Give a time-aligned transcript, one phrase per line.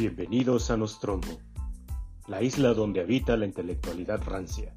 [0.00, 1.42] Bienvenidos a Nostromo,
[2.26, 4.74] la isla donde habita la intelectualidad rancia,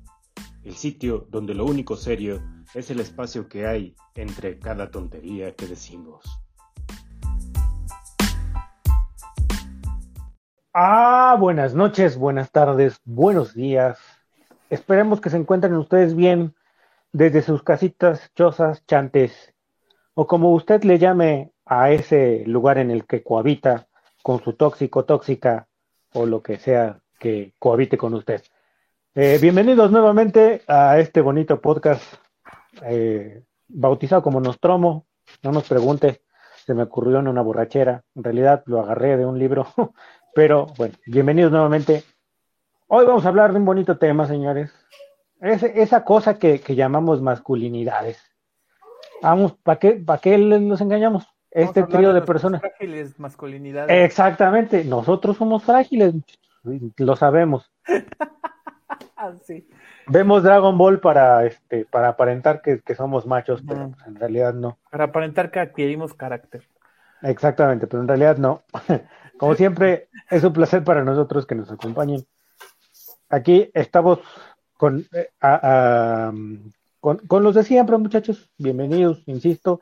[0.66, 2.42] el sitio donde lo único serio
[2.74, 6.26] es el espacio que hay entre cada tontería que decimos.
[10.74, 14.00] Ah, buenas noches, buenas tardes, buenos días.
[14.70, 16.54] Esperemos que se encuentren ustedes bien
[17.14, 19.56] desde sus casitas, chozas, chantes,
[20.16, 23.88] o como usted le llame a ese lugar en el que cohabita
[24.24, 25.68] con su tóxico, tóxica,
[26.14, 28.42] o lo que sea que cohabite con usted.
[29.14, 32.02] Eh, bienvenidos nuevamente a este bonito podcast
[32.84, 35.06] eh, bautizado como Nostromo.
[35.44, 36.22] No nos pregunte,
[36.66, 38.06] se me ocurrió en una borrachera.
[38.16, 39.68] En realidad lo agarré de un libro.
[40.34, 42.06] Pero bueno, bienvenidos nuevamente.
[42.88, 44.72] Hoy vamos a hablar de un bonito tema, señores.
[45.42, 48.24] Es, esa cosa que, llamamos masculinidades.
[49.22, 51.28] Vamos, ¿para qué, para qué nos engañamos?
[51.54, 52.62] Este trío de, personas.
[52.62, 54.06] Frágiles masculinidades.
[54.06, 56.16] Exactamente, nosotros somos frágiles,
[56.98, 57.72] lo sabemos.
[59.44, 59.68] sí.
[60.08, 64.80] Vemos Dragon Ball para este para aparentar que, somos machos, pero pues, en realidad no.
[64.90, 66.68] Para aparentar que adquirimos carácter.
[67.22, 68.64] Exactamente, pero en realidad no.
[69.38, 72.26] Como siempre, es un placer para nosotros que nos acompañen.
[73.30, 74.20] Aquí estamos
[74.78, 75.30] con, eh,
[77.00, 78.52] con, con, los de siempre, muchachos.
[78.58, 79.82] Bienvenidos, insisto.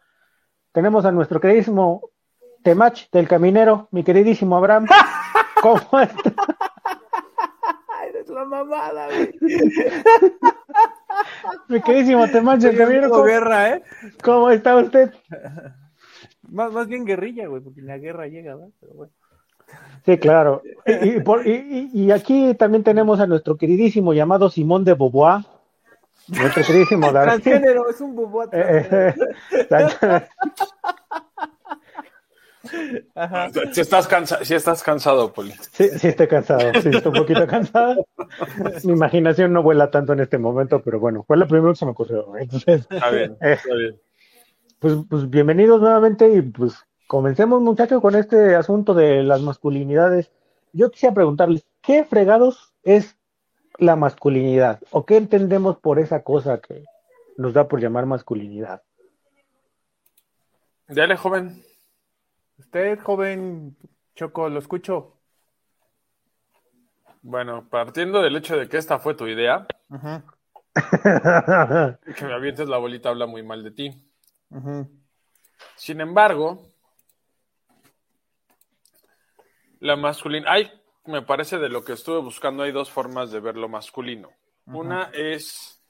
[0.72, 2.10] Tenemos a nuestro queridísimo
[2.64, 4.88] Temach del Caminero, mi queridísimo Abraham.
[5.62, 6.34] ¿Cómo está?
[8.08, 9.34] Eres la mamada, güey.
[11.68, 13.10] mi queridísimo Temach del Caminero.
[13.10, 13.84] ¿cómo, guerra, ¿eh?
[14.24, 15.14] ¿Cómo está usted?
[16.50, 18.74] Más, más bien guerrilla, güey, porque la guerra llega, ¿verdad?
[18.82, 19.14] Pero bueno.
[20.06, 20.64] Sí, claro.
[21.46, 25.46] Y, aquí también tenemos a nuestro queridísimo llamado Simón de Bobois.
[26.28, 28.50] Nuestro queridísimo Transgénero, es un Bobois.
[28.54, 29.14] Eh,
[29.52, 30.26] eh,
[33.74, 34.08] si, estás
[34.44, 35.54] si estás cansado, Poli.
[35.72, 38.06] Sí, sí estoy cansado, sí estoy un poquito cansado.
[38.84, 41.86] Mi imaginación no vuela tanto en este momento, pero bueno, fue lo primero que se
[41.86, 42.38] me ocurrió.
[42.38, 44.00] Entonces, está bien, eh, está bien.
[44.80, 50.32] Pues, pues bienvenidos nuevamente y pues Comencemos, muchachos, con este asunto de las masculinidades.
[50.72, 53.18] Yo quisiera preguntarles, ¿qué fregados es
[53.82, 54.80] la masculinidad?
[54.92, 56.86] ¿O qué entendemos por esa cosa que
[57.38, 58.84] nos da por llamar masculinidad?
[60.88, 61.64] Dale, joven.
[62.58, 63.76] Usted, joven
[64.16, 65.18] Choco, lo escucho.
[67.24, 69.68] Bueno, partiendo del hecho de que esta fue tu idea,
[72.16, 74.12] que me avientes la bolita habla muy mal de ti.
[75.76, 76.72] Sin embargo,
[79.82, 80.52] La masculina.
[80.52, 80.72] Hay,
[81.06, 84.30] me parece, de lo que estuve buscando, hay dos formas de ver lo masculino.
[84.66, 85.82] Una es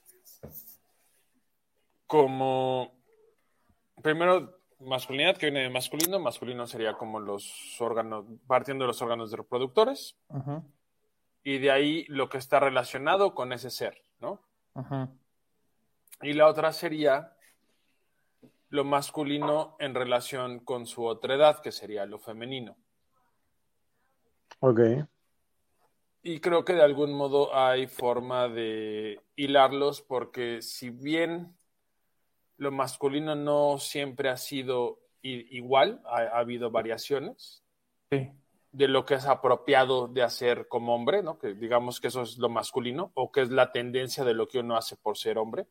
[2.08, 2.94] como.
[4.02, 6.20] Primero, masculinidad, que viene de masculino.
[6.20, 10.18] Masculino sería como los órganos, partiendo de los órganos reproductores.
[11.44, 14.42] Y de ahí lo que está relacionado con ese ser, ¿no?
[16.22, 17.36] Y la otra sería
[18.70, 22.78] lo masculino en relación con su otra edad, que sería lo femenino.
[24.62, 24.80] Ok.
[26.24, 31.58] Y creo que de algún modo hay forma de hilarlos porque si bien
[32.58, 37.64] lo masculino no siempre ha sido igual, ha, habido variaciones
[38.12, 41.40] de lo que es apropiado de hacer como hombre, ¿no?
[41.40, 44.60] Que digamos que eso es lo masculino o que es la tendencia de lo que
[44.60, 45.66] uno hace por ser hombre.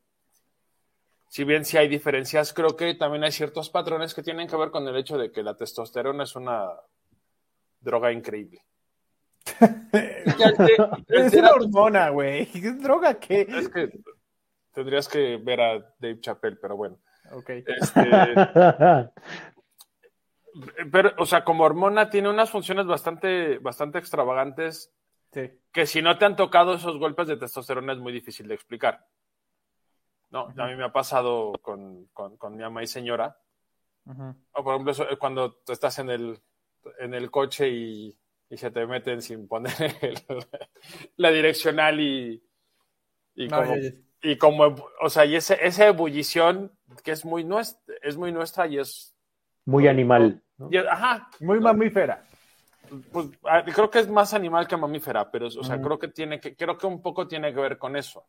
[1.28, 4.72] Si bien sí hay diferencias, creo que también hay ciertos patrones que tienen que ver
[4.72, 6.70] con el hecho de que la testosterona es una
[7.80, 8.64] droga increíble.
[11.08, 12.46] es una hormona, güey.
[12.46, 13.46] ¿Qué droga qué?
[13.48, 13.90] Es que
[14.72, 16.98] tendrías que ver a Dave Chappelle, pero bueno.
[17.32, 17.50] Ok.
[17.50, 18.10] Este,
[20.90, 24.92] pero, o sea, como hormona tiene unas funciones bastante, bastante extravagantes
[25.72, 29.06] que si no te han tocado esos golpes de testosterona es muy difícil de explicar.
[30.30, 32.08] No, a mí me ha pasado con,
[32.50, 33.38] mi ama y señora.
[34.06, 36.40] o por ejemplo, cuando estás en el,
[36.98, 38.18] en el coche y
[38.50, 39.72] y se te meten sin poner
[41.16, 42.42] la direccional y,
[43.36, 43.74] y, como,
[44.22, 46.72] y como, o sea, y ese, esa ebullición
[47.04, 49.14] que es muy, nuestra, es muy nuestra y es...
[49.64, 50.42] Muy animal.
[50.90, 51.30] ajá.
[51.38, 52.24] Muy mamífera.
[53.12, 56.40] Pues, ah, creo que es más animal que mamífera, pero, o sea, creo que tiene
[56.40, 58.26] que, creo que un poco tiene que ver con eso.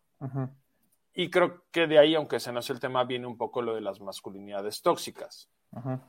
[1.16, 3.74] Y creo que de ahí, aunque se no es el tema, viene un poco lo
[3.74, 5.50] de las masculinidades tóxicas.
[5.72, 6.00] Ajá.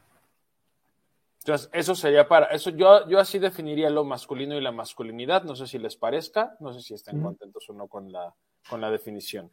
[1.44, 5.56] Entonces, eso sería para, eso yo, yo así definiría lo masculino y la masculinidad, no
[5.56, 8.34] sé si les parezca, no sé si estén contentos o no con la,
[8.68, 9.50] con la definición.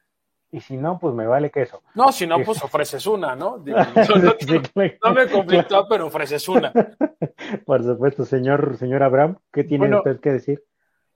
[0.51, 1.81] y si no, pues me vale queso.
[1.95, 3.59] No, si no, pues ofreces una, ¿no?
[3.59, 4.61] Digo, no, no-
[5.03, 6.73] no me conflictó, pero ofreces una.
[7.65, 10.63] Por supuesto, señor, señor Abraham, ¿qué tiene Bueno, usted que decir?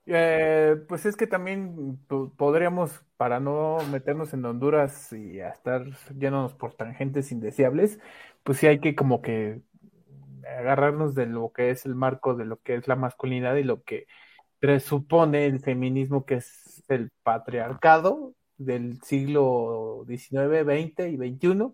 [0.06, 5.86] Eh, pues es que también po- podríamos, para no meternos en Honduras y a estar
[6.18, 8.00] yéndonos por tangentes indeseables,
[8.44, 9.62] pues sí hay que como que
[10.46, 13.84] agarrarnos de lo que es el marco de lo que es la masculinidad y lo
[13.84, 14.08] que
[14.60, 21.74] presupone el feminismo, que es el patriarcado del siglo XIX, XX y XXI.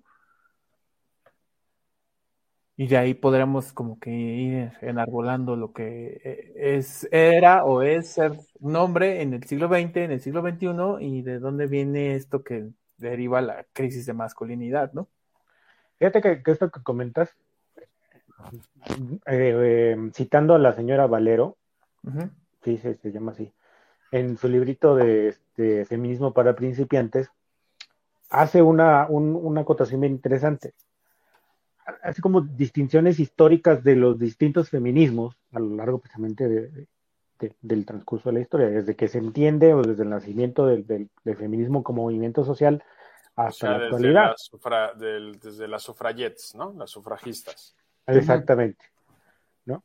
[2.78, 8.14] Y de ahí podríamos como que ir enarbolando lo que eh, es, era o es
[8.14, 12.16] ser un hombre en el siglo XX, en el siglo XXI, y de dónde viene
[12.16, 15.10] esto que deriva la crisis de masculinidad, ¿no?
[16.00, 17.36] Fíjate que, que esto que comentas,
[19.26, 19.54] eh,
[19.96, 21.58] eh, citando a la señora Valero,
[22.04, 22.30] Ujú.
[22.64, 23.52] sí, se, se llama así,
[24.12, 27.30] en su librito de este, Feminismo para principiantes,
[28.30, 30.74] hace una, un- una acotación bien interesante.
[32.04, 36.88] Así como distinciones históricas de los distintos feminismos a lo largo precisamente de-
[37.40, 40.86] de- del transcurso de la historia, desde que se entiende o desde el nacimiento del,
[40.86, 42.84] del- del feminismo como movimiento social
[43.36, 44.24] O hasta sea, la desde actualidad.
[44.32, 46.74] las, sufra- del- desde las sufragettes, ¿no?
[46.74, 47.76] Las sufragistas.
[48.18, 48.86] Exactamente.
[49.66, 49.84] ¿No?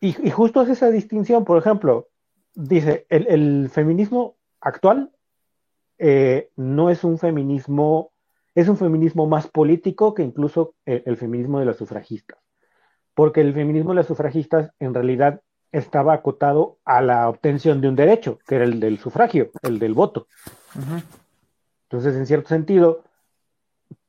[0.00, 2.08] Y, y justo es esa distinción, por ejemplo,
[2.54, 5.10] dice, el, el feminismo actual
[5.98, 8.12] eh, no es un feminismo,
[8.54, 12.38] es un feminismo más político que incluso el, el feminismo de las sufragistas.
[13.14, 15.42] Porque el feminismo de las sufragistas en realidad
[15.72, 19.94] estaba acotado a la obtención de un derecho, que era el del sufragio, el del
[19.94, 20.26] voto.
[21.84, 23.04] Entonces, en cierto sentido,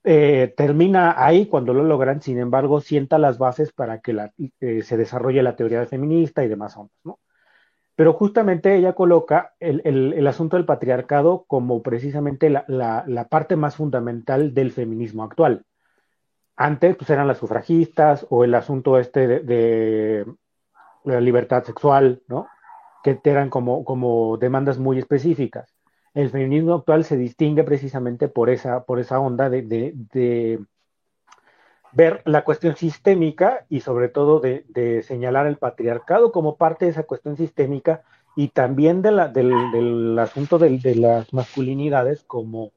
[0.03, 4.13] eh, termina ahí cuando lo logran, sin embargo, sienta las bases para que
[4.61, 7.19] eh, se desarrolle la teoría feminista y demás ondas, ¿no?
[7.95, 13.55] Pero justamente ella coloca el, el- asunto del patriarcado como precisamente la, la- la parte
[13.57, 15.63] más fundamental del feminismo actual.
[16.57, 20.25] Antes, pues eran las sufragistas o el asunto este de, de
[21.05, 22.47] la libertad sexual, ¿no?
[23.03, 25.70] Que eran como, como demandas muy específicas
[26.13, 30.59] el feminismo actual se distingue precisamente por esa, por esa onda de, de- de
[31.93, 37.03] ver la cuestión sistémica y sobre todo de, señalar el patriarcado como parte de esa
[37.03, 38.03] cuestión sistémica
[38.35, 39.19] y también del,
[40.19, 42.71] asunto de las masculinidades como,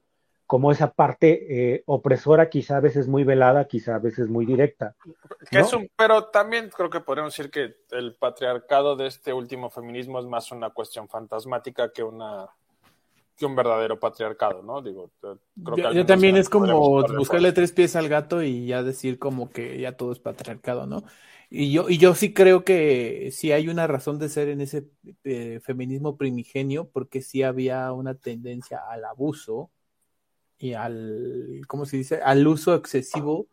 [0.47, 4.97] como esa parte eh, opresora, quizá a veces muy velada, quizá a veces muy directa.
[5.49, 9.71] Que es un- pero también creo que podríamos decir que el patriarcado de este último
[9.71, 12.49] feminismo es más una cuestión fantasmática que una
[13.37, 14.83] que un verdadero patriarcado, ¿no?
[14.83, 15.11] Digo,
[15.63, 19.51] creo que Yo, también es como buscarle tres pies al gato y ya decir como
[19.51, 21.05] que ya todo es patriarcado, ¿no?
[21.49, 24.89] Y yo, y yo sí creo que sí hay una razón de ser en ese
[25.25, 29.71] eh, feminismo primigenio, porque sí había una tendencia al abuso
[30.59, 32.21] y al, ¿cómo se dice?
[32.23, 33.49] Al uso excesivo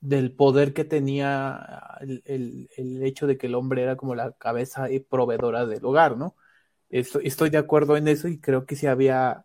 [0.00, 4.32] del poder que tenía el, el- el hecho de que el hombre era como la
[4.32, 6.36] cabeza y proveedora del hogar, ¿no?
[6.90, 9.44] Estoy, de acuerdo en eso y creo que sí había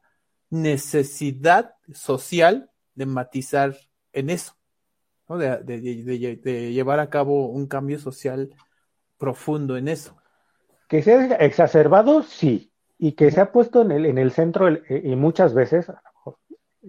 [0.49, 3.75] necesidad social de matizar
[4.13, 4.55] en eso.
[5.29, 8.49] De, llevar a cabo un cambio social
[9.17, 10.17] profundo en eso.
[10.87, 15.15] Que sea exacerbado, sí, y que se ha puesto en el, en el centro y
[15.15, 15.91] muchas veces,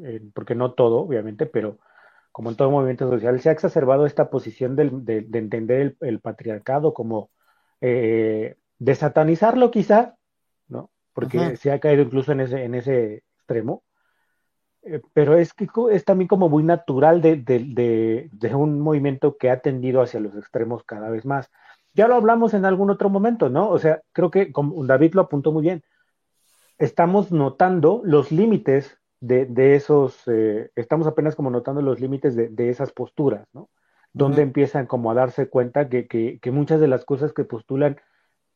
[0.05, 1.79] eh, porque no todo, obviamente, pero
[2.33, 4.91] como en todo movimiento social, se ha exacerbado esta posición de,
[5.23, 7.31] de entender el, el patriarcado como
[7.81, 10.17] eh, de satanizarlo quizá.
[11.17, 13.83] Porque se ha caído incluso en ese, en ese extremo.
[14.83, 19.37] Eh, pero es que es también como muy natural de, de- de- de un movimiento
[19.37, 21.51] que ha tendido hacia los extremos cada vez más.
[21.95, 23.69] Ya lo hablamos en algún otro momento, ¿no?
[23.71, 25.83] O sea, creo que como David lo apuntó muy bien.
[26.79, 32.49] Estamos notando los límites de, de esos, eh, estamos apenas como notando los límites de,
[32.49, 33.71] de esas posturas, ¿no?
[34.13, 37.97] Donde empiezan como a darse cuenta que, que- que muchas de las cosas que postulan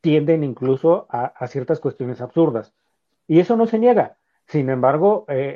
[0.01, 2.73] tienden incluso a, ciertas cuestiones absurdas.
[3.27, 4.17] Y eso no se niega.
[4.47, 5.53] Sin embargo, eh,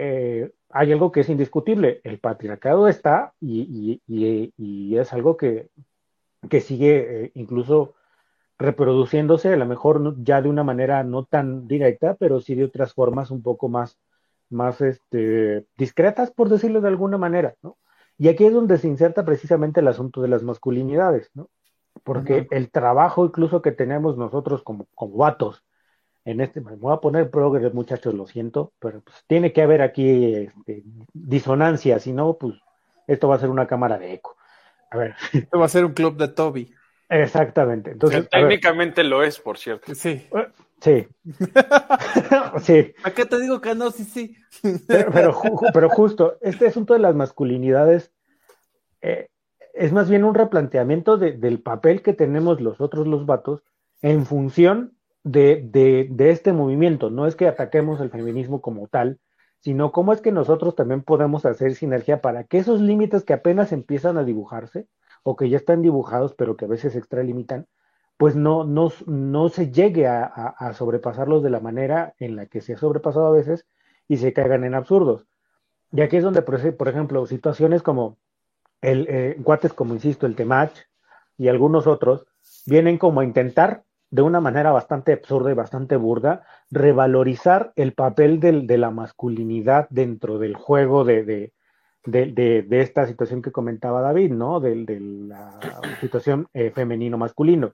[0.48, 2.02] eh, hay algo que es indiscutible.
[2.04, 5.70] El patriarcado está y, y- es algo que,
[6.50, 7.96] que sigue eh, incluso
[8.60, 12.94] reproduciéndose, a lo mejor ya de una manera no tan directa, pero sí de otras
[12.94, 13.98] formas un poco más,
[14.50, 17.78] más este, discretas, por decirlo de alguna manera, ¿no?
[18.18, 21.50] Y aquí es donde se inserta precisamente el asunto de las masculinidades, ¿no?
[22.04, 25.64] Porque el trabajo incluso que tenemos nosotros como, como vatos,
[26.25, 29.82] en este, me voy a poner progres, muchachos, lo siento, pero pues tiene que haber
[29.82, 30.84] aquí este,
[31.14, 32.56] disonancia, si no, pues
[33.08, 34.36] esto va a ser una cámara de eco.
[34.90, 36.74] A ver, Esto va a ser un club de Toby.
[37.10, 37.92] exactamente.
[37.92, 39.94] Entonces, ver, técnicamente lo es, por cierto.
[39.94, 40.28] Sí.
[40.82, 41.08] Sí.
[42.62, 42.94] sí.
[43.04, 43.92] ¿A qué te digo que no?
[43.92, 44.38] Sí, sí.
[44.88, 45.40] pero,
[45.74, 48.12] pero, justo, este asunto de las masculinidades
[49.02, 49.30] eh,
[49.75, 53.62] es más bien un replanteamiento del papel que tenemos los otros, los vatos,
[54.01, 55.62] en función de,
[56.10, 57.10] de, este movimiento.
[57.10, 59.20] No es que ataquemos el feminismo como tal,
[59.60, 63.72] sino cómo es que nosotros también podemos hacer sinergia para que esos límites que apenas
[63.72, 64.88] empiezan a dibujarse,
[65.24, 67.67] o que ya están dibujados, pero que a veces se extralimitan,
[68.17, 72.74] pues no, no, no se llegue a, sobrepasarlos de la manera en la que se
[72.74, 73.65] ha sobrepasado a veces
[74.08, 75.25] y se caigan en absurdos.
[75.91, 78.17] Y aquí es donde, por ejemplo, situaciones como
[78.86, 80.74] el eh, guates, como insisto, el Temach
[81.38, 82.25] y algunos otros,
[82.65, 88.39] vienen como a intentar, de una manera bastante absurda y bastante burda, revalorizar el papel
[88.39, 91.51] de la masculinidad dentro del juego de,
[92.06, 94.60] de, esta situación que comentaba David, ¿no?
[94.60, 95.60] De, la
[96.00, 97.74] situación eh, femenino-masculino.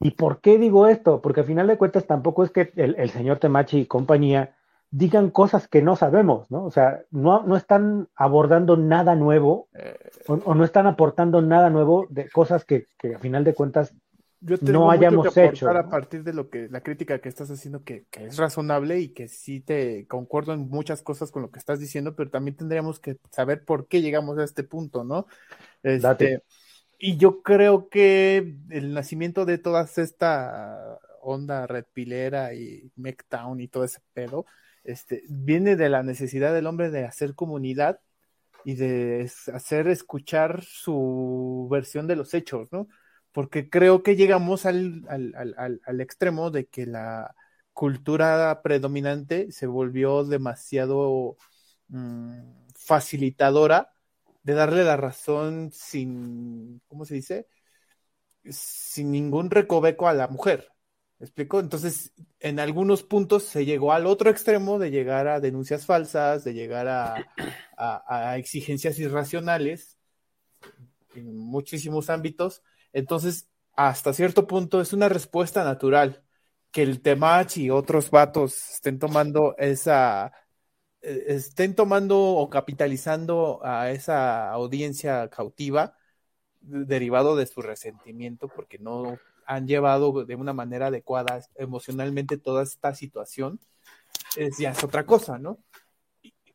[0.00, 1.20] ¿Y por qué digo esto?
[1.22, 4.55] Porque al final de cuentas tampoco es que el, señor Temachi y compañía
[4.96, 6.64] digan cosas que no sabemos, ¿no?
[6.64, 9.94] O sea, no, no están abordando nada nuevo eh.
[10.26, 13.94] o, no están aportando nada nuevo de cosas que, que a final de cuentas
[14.40, 15.68] yo no hayamos hecho.
[15.68, 19.08] A partir de lo que la crítica que estás haciendo, que, que, es razonable y
[19.08, 22.98] que sí te concuerdo en muchas cosas con lo que estás diciendo, pero también tendríamos
[22.98, 25.26] que saber por qué llegamos a este punto, ¿no?
[25.82, 26.42] Este,
[26.98, 33.68] y yo creo que el nacimiento de toda esta onda red pilera y McTown y
[33.68, 34.46] todo ese pedo,
[34.86, 38.00] este, viene de la necesidad del hombre de hacer comunidad
[38.64, 42.88] y de hacer escuchar su versión de los hechos, ¿no?
[43.32, 47.34] Porque creo que llegamos al, al, al, extremo de que la
[47.72, 51.36] cultura predominante se volvió demasiado
[51.88, 52.40] mm,
[52.74, 53.92] facilitadora
[54.42, 57.46] de darle la razón sin, ¿cómo se dice?
[58.44, 60.68] Sin ningún recoveco a la mujer.
[61.18, 61.60] ¿Me explico?
[61.60, 66.52] Entonces, en algunos puntos se llegó al otro extremo de llegar a denuncias falsas, de
[66.52, 67.24] llegar a,
[67.76, 69.96] a, exigencias irracionales
[71.14, 72.62] en muchísimos ámbitos.
[72.92, 76.22] Entonces, hasta cierto punto es una respuesta natural
[76.70, 80.32] que el Temach y otros vatos estén tomando esa
[81.02, 85.96] eh, estén tomando o capitalizando a esa audiencia cautiva
[86.60, 92.94] derivado de su resentimiento porque no han llevado de una manera adecuada emocionalmente toda esta
[92.94, 93.60] situación,
[94.36, 95.58] es, ya es otra cosa, ¿no?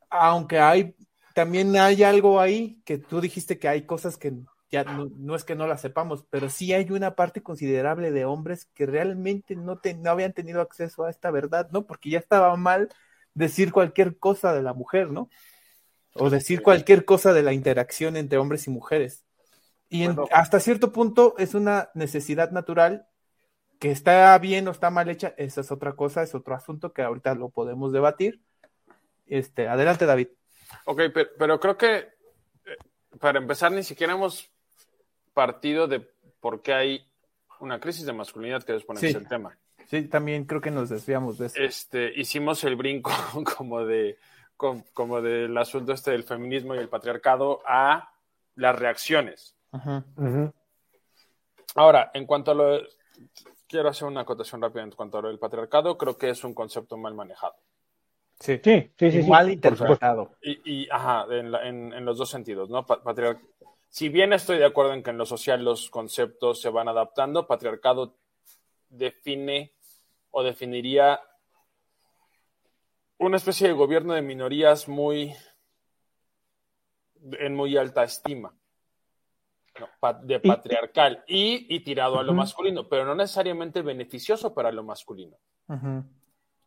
[0.10, 0.95] Aunque hay,
[1.33, 4.33] también hay algo ahí que tú dijiste que hay cosas que
[4.69, 8.69] ya no, es que no las sepamos, pero sí hay una parte considerable de hombres
[8.74, 11.86] que realmente no, no habían tenido acceso a esta verdad, ¿no?
[11.86, 12.89] Porque ya estaba mal
[13.33, 15.29] decir cualquier cosa de la mujer, ¿no?
[16.13, 19.25] O decir cualquier cosa de la interacción entre hombres y mujeres.
[19.91, 23.07] Y hasta cierto punto es una necesidad natural
[23.77, 27.01] que está bien o está mal hecha, esa es otra cosa, es otro asunto que
[27.01, 28.41] ahorita lo podemos debatir.
[29.27, 30.29] Este, adelante, David.
[30.86, 31.01] Ok,
[31.38, 32.07] pero, creo que eh,
[33.19, 34.50] para empezar ni siquiera hemos
[35.33, 36.00] partido de
[36.39, 37.07] por qué hay
[37.60, 39.57] una crisis de masculinidad que después el tema.
[39.88, 41.62] Sí, también creo que nos desviamos de eso.
[41.62, 43.12] Este, hicimos el brinco
[43.57, 44.17] como de
[44.93, 48.13] como, del asunto este del feminismo y el patriarcado a
[48.55, 49.55] las reacciones.
[51.75, 52.82] Ahora, en cuanto a lo
[53.68, 56.54] quiero hacer una acotación rápida en cuanto a lo del patriarcado, creo que es un
[56.54, 57.56] concepto mal manejado.
[58.40, 60.36] Sí, sí, sí, mal interpretado.
[60.42, 62.86] Y, ajá, en, los dos sentidos, ¿no?
[63.88, 67.46] si bien estoy de acuerdo en que en lo social los conceptos se van adaptando,
[67.46, 68.16] patriarcado
[68.90, 69.74] define
[70.32, 71.22] o definiría
[73.20, 75.34] una especie de gobierno de minorías muy
[77.22, 78.54] en muy alta estima,
[80.24, 85.38] de patriarcal y, tirado a lo masculino, pero no necesariamente beneficioso para lo masculino.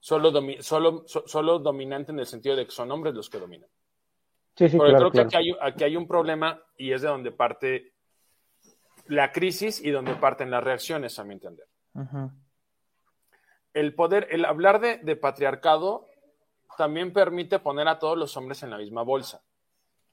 [0.01, 3.69] solo, solo, dominante en el sentido de que son hombres los que dominan.
[4.57, 7.93] Sí, sí, creo que aquí hay, aquí hay un problema y es de donde parte
[9.07, 11.67] la crisis y donde parten las reacciones, a mi entender
[13.75, 16.07] el poder, el hablar de, patriarcado
[16.79, 19.43] también permite poner a todos los hombres en la misma bolsa.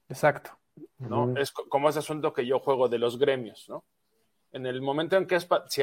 [0.08, 0.50] Exacto.
[0.98, 1.36] ¿No?
[1.36, 3.84] Es como ese asunto que yo juego de los gremios, ¿no?
[4.52, 5.38] En el momento en que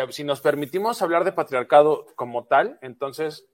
[0.10, 3.48] si, nos permitimos hablar de patriarcado como tal, entonces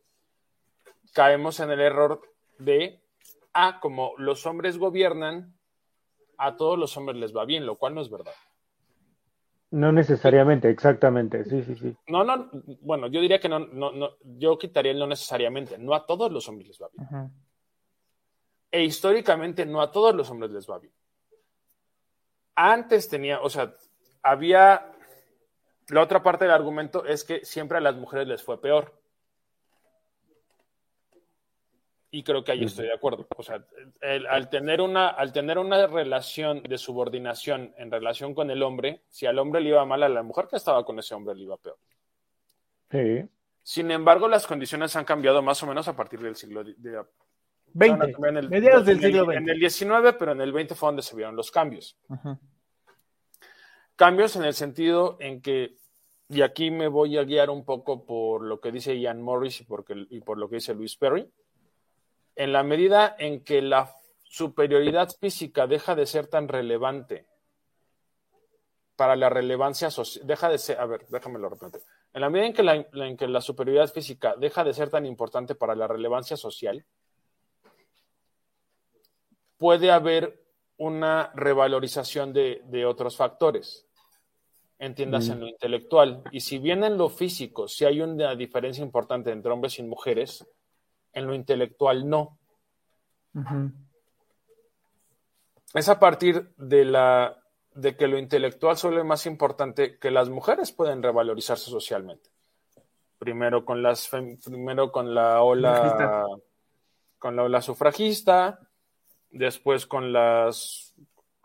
[1.13, 2.21] caemos en el error
[2.59, 3.01] de,
[3.53, 5.55] ah, como los hombres gobiernan,
[6.37, 8.33] a todos los hombres les va bien, lo cual no es verdad.
[9.71, 11.95] No necesariamente, exactamente, sí, sí, sí.
[12.07, 12.49] No, no,
[12.81, 16.31] bueno, yo diría que no, no, no, yo quitaría el no necesariamente, no a todos
[16.31, 17.31] los hombres les va bien.
[18.69, 20.93] E históricamente no a todos los hombres les va bien
[22.55, 23.75] antes tenía, o sea,
[24.23, 24.91] había,
[25.89, 28.93] la otra parte del argumento es que siempre a las mujeres les fue peor.
[32.11, 33.27] Y creo que ahí estoy de acuerdo.
[33.35, 33.65] O sea,
[34.29, 39.25] al, tener una, al tener una relación de subordinación en relación con el hombre, si
[39.25, 41.57] al hombre le iba mal, a la mujer que estaba con ese hombre le iba
[41.57, 41.77] peor.
[42.89, 43.29] Sí.
[43.63, 47.03] Sin embargo, las condiciones han cambiado más o menos a partir del siglo, de,
[47.75, 49.35] 20, mediados del siglo XX.
[49.35, 51.97] En el 19, pero en el 20 fue donde se vieron los cambios.
[53.97, 55.77] Cambios en el sentido en que,
[56.29, 59.67] y aquí me voy a guiar un poco por lo que dice Ian Morris y,
[60.09, 61.29] y por lo que dice Luis Perry,
[62.35, 67.25] en la medida en que la superioridad física deja de ser tan relevante
[68.95, 71.81] para la relevancia social, deja de ser, a ver, déjame lo repetir.
[72.13, 75.05] En la medida en que la, en que la superioridad física deja de ser tan
[75.05, 76.85] importante para la relevancia social,
[79.57, 80.43] puede haber
[80.77, 83.85] una revalorización de, otros factores.
[84.77, 86.23] Entiendas en lo intelectual.
[86.31, 90.45] Y si bien en lo físico sí hay una diferencia importante entre hombres y mujeres,
[91.13, 92.37] en lo intelectual no.
[95.73, 97.41] Es a partir de la
[97.75, 102.29] de que lo intelectual suele más importante que las mujeres pueden revalorizarse socialmente.
[103.19, 106.25] Primero con las primero con la ola
[107.19, 108.64] con la ola sufragista,
[109.35, 110.95] después con las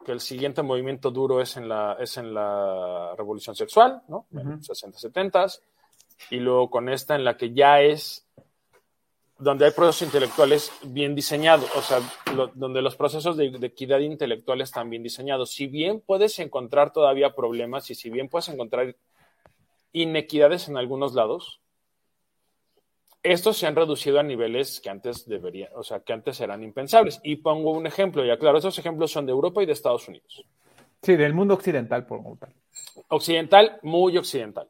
[0.04, 4.26] que el siguiente movimiento duro es en la es en la revolución sexual, ¿no?
[4.32, 5.46] En 60 70
[6.30, 8.26] y luego con esta en la que ya es
[9.38, 12.00] donde hay procesos intelectuales bien diseñados, o sea,
[12.54, 15.50] donde los procesos de, equidad intelectual están bien diseñados.
[15.50, 18.94] Si bien puedes encontrar todavía problemas y si bien puedes encontrar
[19.92, 21.59] inequidades en algunos lados,
[23.22, 27.20] estos se han reducido a niveles que antes deberían, o sea, que antes eran impensables.
[27.22, 30.44] Y pongo un ejemplo, y aclaro, estos ejemplos son de Europa y de Estados Unidos.
[31.02, 32.54] Sí, del mundo occidental, por tal.
[33.08, 34.68] Occidental, muy occidental.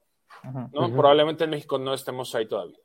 [0.73, 0.91] ¿no?
[0.93, 2.79] Probablemente en México no estemos ahí todavía.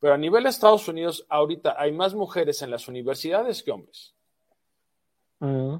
[0.00, 4.14] Pero a nivel de Estados Unidos, ahorita hay más mujeres en las universidades que hombres.
[5.40, 5.76] Mm.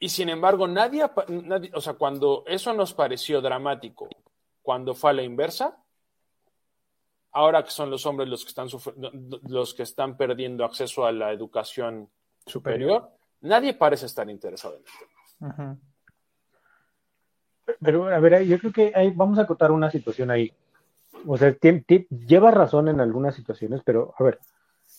[0.00, 1.04] Y sin embargo, nadie,
[1.74, 4.08] o sea, cuando eso nos pareció dramático,
[4.62, 5.82] cuando fue a la inversa,
[7.38, 8.68] ahora que son los hombres los que están,
[9.48, 12.08] los que están perdiendo acceso a la educación
[12.46, 13.10] superior,
[13.42, 15.78] nadie parece estar interesado en esto.
[17.80, 20.52] Pero, a ver, yo creo que vamos a acotar una situación ahí
[21.26, 21.56] o sea,
[22.26, 24.38] lleva razón en algunas situaciones, pero a ver,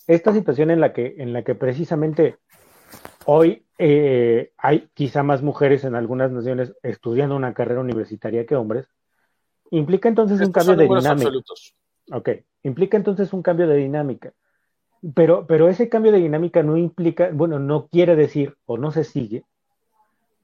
[0.07, 2.37] esta situación en la que, en la que precisamente
[3.25, 8.87] hoy eh, hay quizá más mujeres en algunas naciones estudiando una carrera universitaria que hombres,
[9.71, 11.31] implica entonces un cambio de dinámica.
[12.11, 12.29] Ok,
[12.63, 14.33] implica entonces un cambio de dinámica.
[15.15, 19.05] Pero, pero ese cambio de dinámica no implica, bueno, no quiere decir o no se
[19.05, 19.43] sigue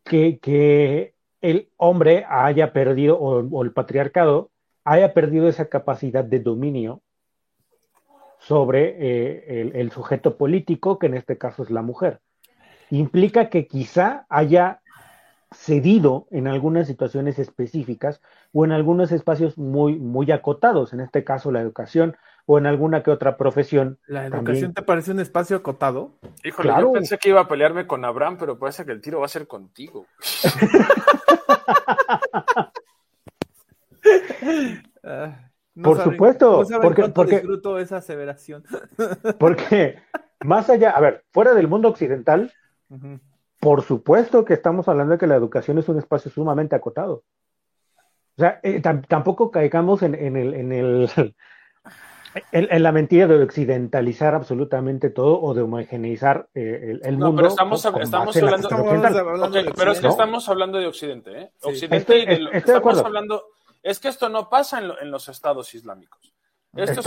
[0.05, 4.51] que, que el hombre haya perdido o el patriarcado
[4.85, 7.01] haya perdido esa capacidad de dominio
[8.39, 12.19] sobre eh, el, sujeto político, que en este caso es la mujer.
[12.91, 14.81] Implica que quizá haya
[15.55, 18.21] cedido en algunas situaciones específicas
[18.53, 22.15] o en algunos espacios muy, muy acotados, en este caso la educación
[22.45, 23.97] o en alguna que otra profesión.
[24.05, 26.11] ¿La educación te parece un espacio acotado?
[26.43, 29.25] Híjole, yo pensé que iba a pelearme con Abraham, pero parece que el tiro va
[29.25, 30.05] a ser contigo.
[35.07, 38.63] Ah, por supuesto, porque, porque disfruto esa aseveración.
[39.39, 39.99] porque
[40.43, 42.53] más allá, a ver, fuera del mundo occidental,
[43.65, 47.23] por supuesto que estamos hablando de que la educación es un espacio sumamente acotado.
[48.37, 51.09] O sea, eh, tampoco caigamos en, el, en, el
[52.51, 57.37] en, la mentira de occidentalizar absolutamente todo o de homogeneizar eh, el, mundo.
[57.37, 58.69] Pero estamos, estamos hablando,
[59.75, 61.51] pero es que estamos hablando de Occidente, ¿eh?
[61.63, 63.45] Occidente y de estamos hablando
[63.81, 66.35] es que esto no pasa en, los estados islámicos.
[66.75, 67.01] Esto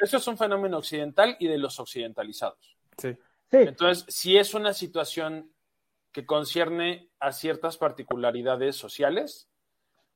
[0.00, 2.76] es, un fenómeno, occidental y de los occidentalizados.
[2.98, 3.16] Sí.
[3.52, 5.53] Entonces, si es una situación
[6.14, 9.48] que concierne a ciertas particularidades sociales,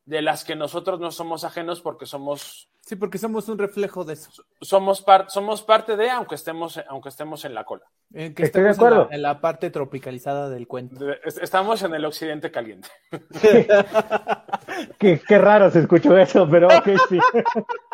[0.06, 2.70] de las que nosotros no somos ajenos porque somos...
[2.80, 4.30] Sí, porque somos un reflejo de eso.
[4.62, 7.84] Somos, somos parte de, aunque estemos, aunque estemos en la cola.
[8.14, 9.08] En que Estoy de acuerdo.
[9.10, 11.04] En la, parte tropicalizada del cuento.
[11.42, 12.88] Estamos en el occidente caliente.
[14.98, 17.18] qué, raro se escuchó eso, pero ok, sí.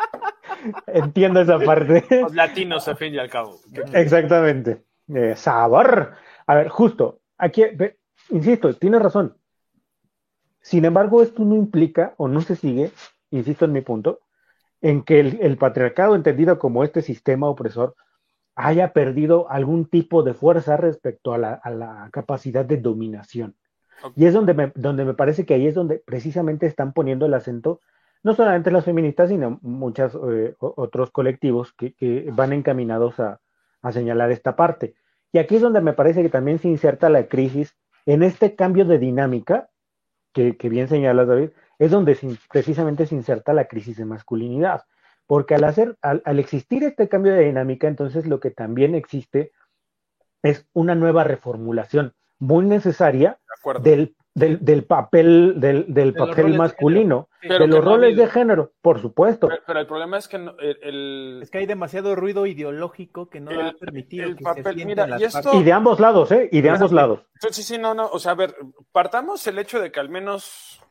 [0.87, 2.05] Entiendo esa parte.
[2.21, 3.59] Los latinos, al fin y al cabo.
[3.91, 4.83] Exactamente.
[5.13, 6.13] Eh, sabor.
[6.47, 7.63] A ver, justo, aquí,
[8.29, 9.37] insisto, tiene razón.
[10.61, 12.91] Sin embargo, esto no implica o no se sigue,
[13.29, 14.19] insisto en mi punto,
[14.81, 17.95] en que el, patriarcado entendido como este sistema opresor
[18.55, 23.55] haya perdido algún tipo de fuerza respecto a la, capacidad de dominación.
[24.15, 27.33] Y es donde me, donde me parece que ahí es donde precisamente están poniendo el
[27.33, 27.79] acento
[28.25, 33.39] no solamente las feministas, sino muchos eh, otros colectivos que, que van encaminados a,
[33.83, 34.95] a, señalar esta parte.
[35.35, 38.85] Y aquí es donde me parece que también se inserta la crisis en este cambio
[38.85, 39.69] de dinámica,
[40.31, 42.17] que, que bien señala David, es donde
[42.49, 44.83] precisamente se inserta la crisis de masculinidad.
[45.27, 49.51] Porque al, hacer, al, al existir este cambio de dinámica, entonces lo que también existe
[50.41, 53.37] es una nueva reformulación muy necesaria
[53.81, 59.01] del, del, del, papel, del, del papel masculino, de, de los roles de género, por
[59.01, 59.47] supuesto.
[59.47, 63.29] Pero, pero el problema es que no, el, el, es que hay demasiado ruido ideológico
[63.29, 65.71] que no el, ha permitido el que papel, se mira, las y, esto, y de
[65.71, 66.49] ambos lados, ¿eh?
[66.51, 67.21] Y de ambos sí, lados.
[67.49, 68.55] Sí, sí, no, no, o sea, a ver,
[68.91, 70.81] partamos el hecho de que al menos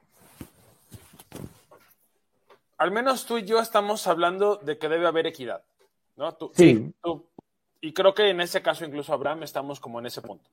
[2.79, 5.63] al menos tú y yo estamos hablando de que debe haber equidad,
[6.17, 6.33] ¿no?
[6.33, 6.95] Tú, sí.
[7.03, 7.27] Tú,
[7.83, 10.49] y creo que en ese caso, incluso Abraham, estamos como en ese punto.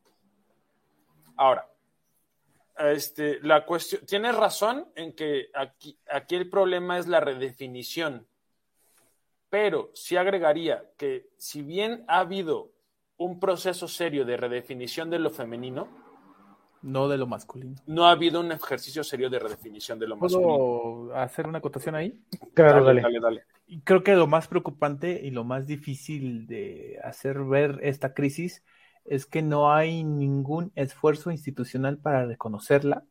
[1.38, 1.66] Ahora,
[2.90, 8.28] este, la cuestión, tienes razón en que aquí, aquí el problema es la redefinición,
[9.50, 12.72] pero sí agregaría que si bien ha habido
[13.18, 15.88] un proceso serio de redefinición de lo femenino,
[16.82, 17.76] no de lo masculino.
[17.86, 20.58] No ha habido un ejercicio serio de redefinición de lo masculino.
[20.58, 22.20] ¿Puedo hacer una acotación ahí?
[22.56, 23.20] Claro, dale, dale.
[23.20, 23.82] dale, dale.
[23.84, 28.64] Creo que lo más preocupante y lo más difícil de hacer ver esta crisis
[29.06, 33.04] es que no hay ningún esfuerzo institucional para reconocerla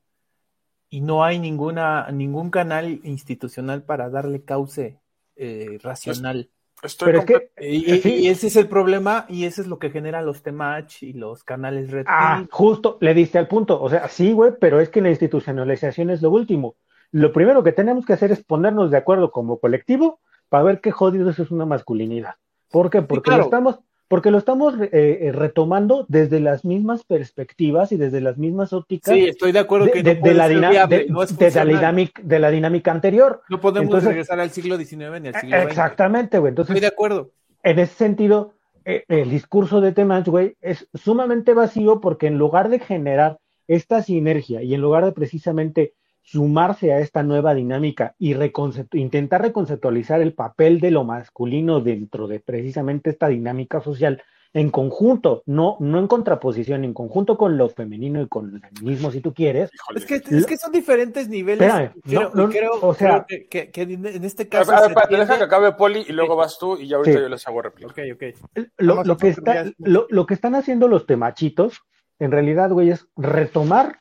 [0.88, 5.00] y no hay ninguna ningún canal institucional para darle cauce
[5.36, 6.50] eh, racional.
[6.82, 8.14] Estoy Pero es que, y, sí.
[8.14, 11.44] y, ese es el problema y ese es lo que genera los temach y los
[11.44, 12.04] canales red.
[12.08, 13.80] Ah, justo, le diste al punto.
[13.82, 16.76] O sea, sí, güey, pero es que la institucionalización es lo último.
[17.12, 20.90] Lo primero que tenemos que hacer es ponernos de acuerdo como colectivo para ver qué
[20.90, 22.36] jodidos es una masculinidad.
[22.70, 23.02] ¿Por qué?
[23.02, 23.42] Porque sí, claro.
[23.42, 28.72] lo estamos, porque lo estamos eh, retomando desde las mismas perspectivas y desde las mismas
[28.72, 29.14] ópticas.
[29.14, 31.64] Sí, estoy de acuerdo que de, no de, la, viable, de, no es de, la
[31.64, 33.42] dinámica, de la dinámica anterior.
[33.48, 35.68] No podemos Entonces, regresar al siglo XIX ni al siglo XX.
[35.68, 36.48] Exactamente, güey.
[36.48, 37.30] Entonces, estoy de acuerdo.
[37.62, 42.68] En ese sentido, eh, el discurso de Temach, güey, es sumamente vacío porque en lugar
[42.68, 48.34] de generar esta sinergia y en lugar de precisamente sumarse a esta nueva dinámica y
[48.34, 54.70] reconcept intentar reconceptualizar el papel de lo masculino dentro de precisamente esta dinámica social en
[54.70, 59.20] conjunto, no, no en contraposición, en conjunto con lo femenino y con el feminismo, si
[59.20, 59.70] tú quieres.
[59.94, 61.68] Es que, es que son diferentes niveles.
[61.68, 64.72] Espérame, creo, no, no, creo, o sea, creo que, que, en este caso.
[64.72, 67.18] A ver, a ver, deja que acabe Poli y luego vas tú y ya ahorita
[67.18, 67.22] sí.
[67.22, 67.90] yo les hago réplica.
[67.92, 68.66] Ok, ok.
[68.78, 71.82] Lo, lo, que está, lo, lo, que están haciendo los temachitos,
[72.18, 73.99] en realidad, güey, es retomar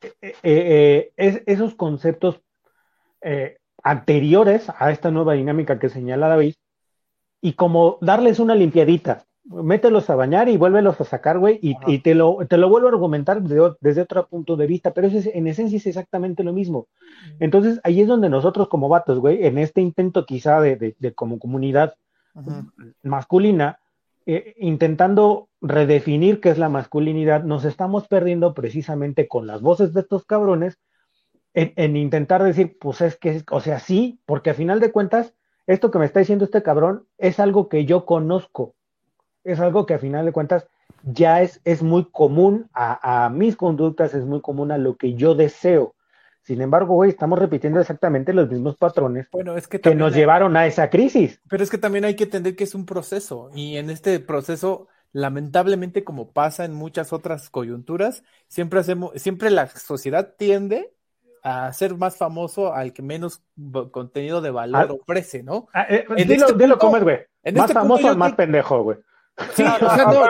[0.00, 2.40] eh, eh, es, esos conceptos
[3.20, 6.54] eh, anteriores a esta nueva dinámica que señala David
[7.40, 9.24] y como darles una limpiadita.
[9.44, 12.88] Mételos a bañar y vuélvelos a sacar, güey, y, y, te, lo, te lo vuelvo
[12.88, 16.44] a argumentar de, desde otro punto de vista, pero eso es, en esencia es exactamente
[16.44, 16.88] lo mismo.
[17.40, 21.14] Entonces, ahí es donde nosotros como vatos, güey, en este intento quizá de, de, de
[21.14, 21.94] como comunidad
[23.02, 23.78] masculina,
[24.26, 30.00] eh, intentando redefinir qué es la masculinidad, nos estamos perdiendo precisamente con las voces de
[30.00, 30.78] estos cabrones
[31.54, 35.34] en, en intentar decir, pues es que, o sea, sí, porque a final de cuentas,
[35.66, 38.74] esto que me está diciendo este cabrón es algo que yo conozco,
[39.44, 40.68] es algo que a final de cuentas
[41.02, 45.14] ya es, es muy común a, a, mis conductas, es muy común a lo que
[45.14, 45.94] yo deseo.
[46.42, 50.20] Sin embargo, güey, estamos repitiendo exactamente los mismos patrones bueno, es que, que nos hay,
[50.20, 51.42] llevaron a esa crisis.
[51.48, 54.88] Pero es que también hay que entender que es un proceso y en este proceso,
[55.12, 60.92] lamentablemente, como pasa en muchas otras coyunturas, siempre hacemos, siempre la sociedad tiende
[61.42, 63.42] a ser más famoso al que menos
[63.90, 65.68] contenido de valor ah, ofrece, ¿no?
[65.72, 67.18] Ah, eh, dilo, este dilo cómo es, güey.
[67.44, 68.98] Más este famoso al más pendejo, güey.
[69.54, 70.24] Sí, o sea, no,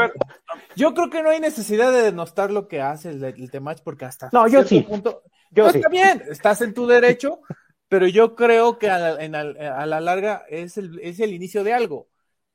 [0.76, 4.04] yo creo que no hay necesidad de denostar lo que hace el, el Temach porque
[4.04, 4.82] hasta no, yo sí.
[4.82, 5.78] punto yo no, sí.
[5.78, 7.40] está bien, estás en tu derecho,
[7.88, 11.64] pero yo creo que a la, en, a la larga es el, es el inicio
[11.64, 12.08] de algo,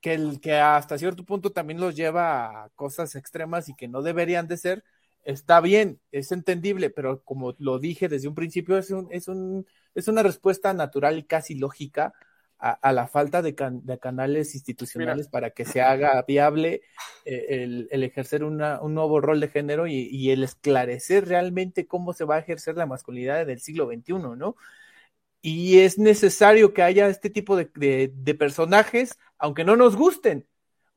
[0.03, 4.01] que, el, que hasta cierto punto también los lleva a cosas extremas y que no
[4.01, 4.83] deberían de ser,
[5.23, 9.65] está bien, es entendible, pero como lo dije desde un principio, es, un, es, un,
[9.95, 12.13] es una respuesta natural y casi lógica
[12.59, 15.31] a, a la falta de, can, de, canales institucionales Mira.
[15.31, 16.81] para que se haga viable
[17.23, 21.87] eh, el, el, ejercer una, un nuevo rol de género y, y, el esclarecer realmente
[21.87, 24.57] cómo se va a ejercer la masculinidad del siglo XXI, ¿no?
[25.45, 30.47] Y es necesario que haya este tipo de, de, de personajes, aunque no nos gusten,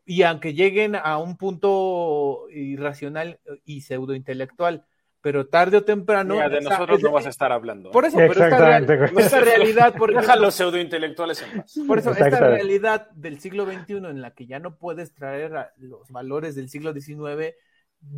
[0.06, 4.86] y aunque lleguen a un punto irracional y pseudointelectual,
[5.20, 6.34] pero tarde o temprano.
[6.34, 7.90] Mira, de nosotros esa, no vas a estar hablando.
[7.90, 9.94] Por eso, pero esta, real, esta realidad.
[9.96, 11.74] Por Deja los pseudointelectuales en paz.
[11.84, 16.08] Por eso, esta realidad del siglo XXI en la que ya no puedes traer los
[16.12, 17.56] valores del siglo XIX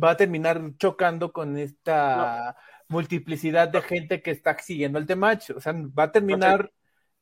[0.03, 2.55] va a terminar chocando con esta no.
[2.89, 5.51] Multiplicidad de gente que está siguiendo el temach.
[5.51, 6.71] O sea, va a terminar.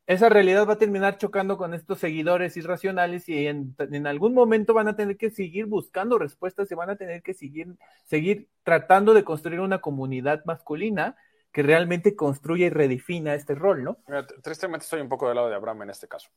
[0.08, 4.74] esa realidad va a terminar chocando con estos seguidores irracionales y en, en, algún momento
[4.74, 7.76] van a tener que seguir buscando respuestas y van a tener que seguir,
[8.06, 11.18] seguir tratando de construir una comunidad masculina
[11.52, 13.98] que realmente construya y redefina este rol, ¿no?
[14.08, 16.30] Mira, tristemente estoy un poco del lado de Abraham en este caso.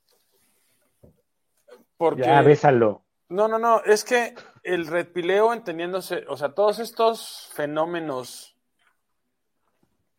[1.96, 2.22] Porque...
[2.22, 3.04] Ya, bésalo.
[3.28, 8.49] No, no, no, es que el redpileo entendiéndose, o sea, todos estos fenómenos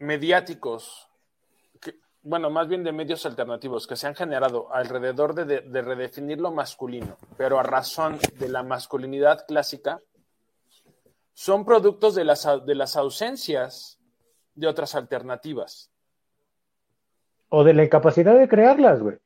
[0.02, 1.08] mediáticos
[2.24, 6.52] bueno, más bien de medios alternativos que se han generado alrededor de, de, redefinir lo
[6.52, 10.00] masculino, pero a razón de la masculinidad clásica,
[11.34, 14.00] son productos de las, de las ausencias
[14.54, 15.90] de otras alternativas.
[17.50, 19.18] O de la incapacidad de crearlas, güey.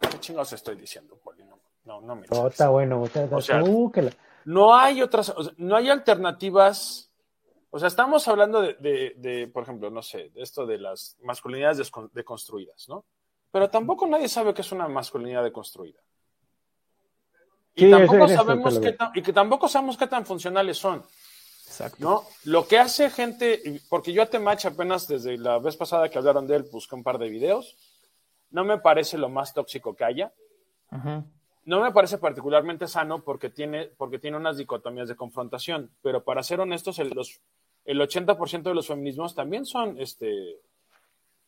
[0.00, 1.44] ¿Qué chingados estoy diciendo, Poli?
[1.84, 3.02] No, no, me no, está bueno.
[3.30, 3.62] O sea,
[4.44, 7.07] no hay otras, no hay alternativas
[7.70, 12.88] o sea, estamos hablando de, por ejemplo, no sé, de esto de las masculinidades deconstruidas,
[12.88, 13.04] ¿no?
[13.50, 16.00] Pero tampoco nadie sabe qué es una masculinidad deconstruida.
[17.74, 21.04] Y, tampoco sabemos qué tan, y que tampoco sabemos qué tan funcionales son.
[21.66, 21.96] Exacto.
[22.00, 22.24] ¿no?
[22.44, 26.46] Lo que hace gente, porque yo a Temach apenas desde la vez pasada que hablaron
[26.46, 27.76] de él busqué un par de videos,
[28.50, 30.32] no me parece lo más tóxico que haya.
[31.64, 36.42] No me parece particularmente sano porque tiene, porque tiene unas dicotomías de confrontación, pero para
[36.42, 37.42] ser honestos, los,
[37.88, 40.60] el 80% de los feminismos también son, este,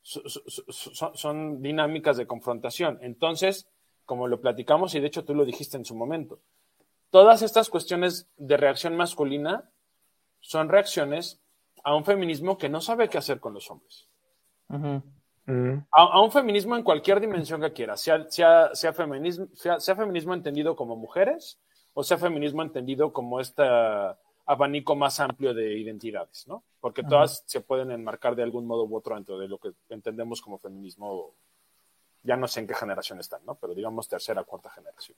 [0.02, 2.98] son, dinámicas de confrontación.
[3.02, 3.68] Entonces,
[4.06, 6.38] como lo platicamos y de hecho tú lo dijiste en su momento,
[7.10, 9.70] todas estas cuestiones de reacción masculina
[10.40, 11.42] son reacciones
[11.84, 14.08] a un feminismo que no sabe qué hacer con los hombres.
[15.90, 20.32] a, un feminismo en cualquier dimensión que quiera, sea, sea, sea, feminismo, sea, sea, feminismo
[20.32, 21.58] entendido como mujeres
[21.92, 24.16] o sea feminismo entendido como esta
[24.50, 26.64] abanico más amplio de identidades, ¿no?
[26.80, 30.40] Porque todas se pueden enmarcar de algún modo u otro dentro de lo que entendemos
[30.40, 31.34] como feminismo,
[32.24, 33.54] ya no sé en qué generación están, ¿no?
[33.54, 35.16] Pero digamos tercera, cuarta generación.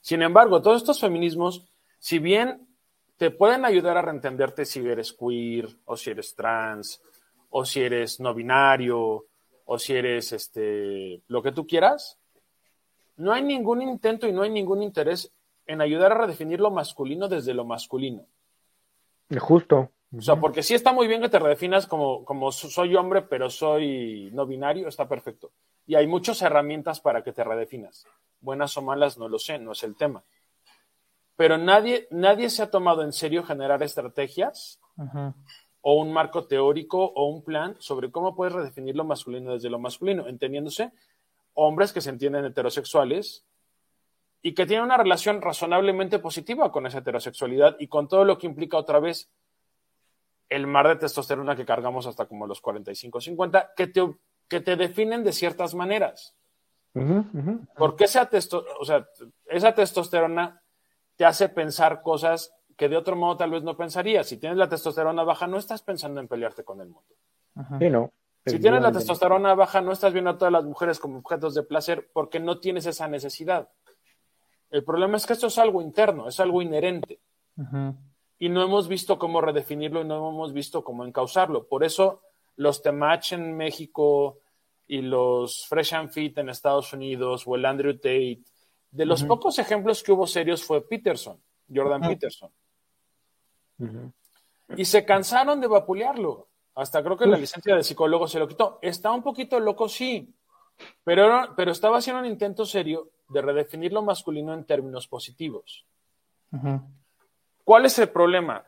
[0.00, 1.64] Sin embargo, todos estos feminismos,
[2.00, 2.66] si bien
[3.16, 7.00] te pueden ayudar a reentenderte si eres queer, o si eres trans,
[7.50, 9.26] o si eres no binario,
[9.66, 12.18] o si eres este, lo que tú quieras,
[13.16, 15.32] no hay ningún intento y no hay ningún interés
[15.70, 18.26] en ayudar a redefinir lo masculino desde lo masculino.
[19.38, 19.92] Justo.
[20.16, 23.48] O sea, porque sí está muy bien que te redefinas como, como soy hombre, pero
[23.48, 25.52] soy no binario, está perfecto.
[25.86, 28.04] Y hay muchas herramientas para que te redefinas.
[28.40, 30.24] Buenas o malas, no lo sé, no es el tema.
[31.36, 34.80] Pero nadie, nadie se ha tomado en serio generar estrategias
[35.80, 39.78] o un marco teórico o un plan sobre cómo puedes redefinir lo masculino desde lo
[39.78, 40.90] masculino, entendiéndose
[41.54, 43.46] hombres que se entienden heterosexuales
[44.42, 48.46] y que tiene una relación razonablemente positiva con esa heterosexualidad y con todo lo que
[48.46, 49.30] implica otra vez
[50.48, 54.14] el mar de testosterona que cargamos hasta como los 45, 50, que te,
[54.48, 56.34] que te definen de ciertas maneras.
[57.76, 59.06] Porque esa, testo, o sea,
[59.46, 60.60] esa testosterona
[61.14, 64.26] te hace pensar cosas que de otro modo tal vez no pensarías.
[64.26, 67.14] Si tienes la testosterona baja, no estás pensando en pelearte con el mundo.
[67.78, 68.10] Sí, no.
[68.46, 71.62] Si tienes la testosterona baja, no estás viendo a todas las mujeres como objetos de
[71.62, 73.68] placer porque no tienes esa necesidad.
[74.70, 77.18] El problema es que esto es algo interno, es algo inherente.
[78.38, 81.66] Y no hemos visto cómo redefinirlo y no hemos visto cómo encauzarlo.
[81.66, 82.22] Por eso
[82.56, 84.38] los Temach en México
[84.86, 88.40] y los Fresh and Fit en Estados Unidos o el Andrew Tate,
[88.90, 91.40] de los pocos ejemplos que hubo serios fue Peterson,
[91.72, 92.50] Jordan Peterson.
[94.76, 96.48] Y se cansaron de vapulearlo.
[96.74, 98.78] Hasta creo que la licencia de psicólogo se lo quitó.
[98.80, 100.32] Está un poquito loco, sí,
[101.04, 105.86] pero, pero estaba haciendo un intento serio de redefinir lo masculino en términos positivos.
[107.64, 108.64] ¿Cuál es el problema?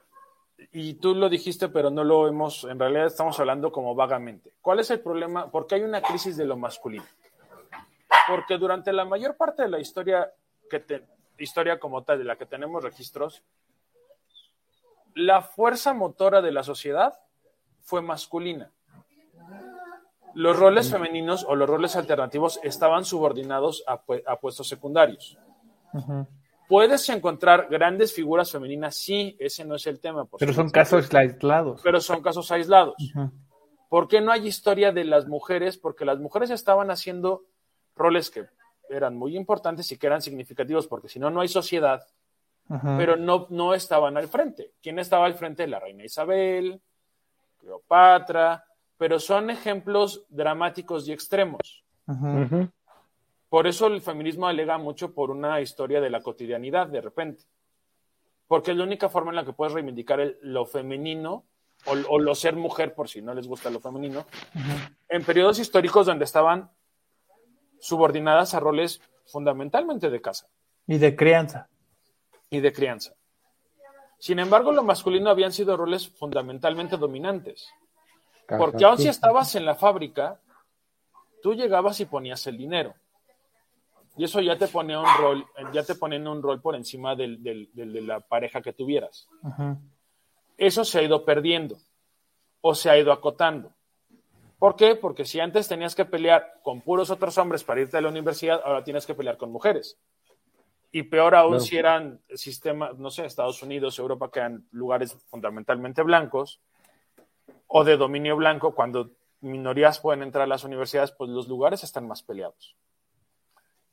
[0.71, 4.55] Y tú lo dijiste, pero no lo hemos, en realidad estamos hablando como vagamente.
[4.63, 5.51] ¿Cuál es el problema?
[5.51, 7.05] ¿Por qué hay una crisis de lo masculino?
[8.29, 10.33] Porque durante la mayor parte de la historia,
[10.71, 11.05] que
[11.39, 13.43] historia como tal, de la que tenemos registros,
[15.15, 17.19] la fuerza motora de la sociedad
[17.81, 18.71] fue masculina
[20.35, 24.01] los roles femeninos o los roles alternativos estaban subordinados a,
[24.37, 25.39] puestos secundarios.
[26.69, 28.97] ¿Puedes encontrar grandes figuras femeninas?
[28.97, 30.27] Sí, ese no es el tema.
[30.39, 31.81] Pero son casos aislados.
[31.83, 32.95] Pero son casos aislados.
[33.89, 35.77] ¿Por qué no hay historia de las mujeres?
[35.77, 37.45] Porque las mujeres estaban haciendo
[37.95, 38.47] roles que
[38.89, 42.07] eran muy importantes y que eran significativos, porque si no, no hay sociedad,
[42.97, 44.73] pero no, no estaban al frente.
[44.83, 45.67] ¿Quién estaba al frente?
[45.67, 46.81] La reina Isabel,
[47.59, 48.65] Cleopatra,
[49.03, 51.83] pero son ejemplos dramáticos y extremos.
[53.49, 57.43] Por eso el feminismo alega mucho por una historia de la cotidianidad de repente.
[58.47, 61.43] Porque es la única forma en la que puedes reivindicar lo femenino
[61.87, 64.25] o, o lo ser mujer por si no les gusta lo femenino,
[65.09, 66.71] en periodos históricos donde estaban
[67.81, 70.47] subordinadas a roles fundamentalmente de casa
[70.87, 71.69] Y de crianza.
[72.51, 73.15] y de crianza.
[74.21, 77.69] Sin embargo, lo masculino habían sido roles fundamentalmente dominantes.
[78.59, 80.41] Porque aun si estabas en la fábrica,
[81.43, 82.95] tú llegabas y ponías el dinero.
[84.17, 87.17] Y eso ya te ponía un rol, ya te ponía en un rol por encima
[87.17, 89.27] del- del- del- de la pareja que tuvieras.
[90.59, 91.79] Eso se ha ido perdiendo
[92.61, 93.73] o se ha ido acotando.
[94.59, 94.95] ¿Por qué?
[94.95, 98.61] Porque si antes tenías que pelear con puros otros hombres para irte a la universidad,
[98.65, 99.99] ahora tienes que pelear con mujeres.
[100.93, 106.03] Y peor aún si eran sistemas, no sé, Estados Unidos, Europa, que eran lugares fundamentalmente
[106.03, 106.61] blancos
[107.75, 112.07] o de dominio blanco, cuando minorías pueden entrar a las universidades, pues los lugares están
[112.07, 112.77] más peleados.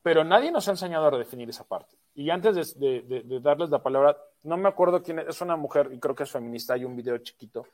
[0.03, 1.95] Pero nadie nos ha enseñado a redefinir esa parte.
[2.13, 5.41] Y antes de, de- de- de darles la palabra, no me acuerdo quién es, es
[5.41, 7.65] una mujer, y creo que es feminista, hay un video chiquito,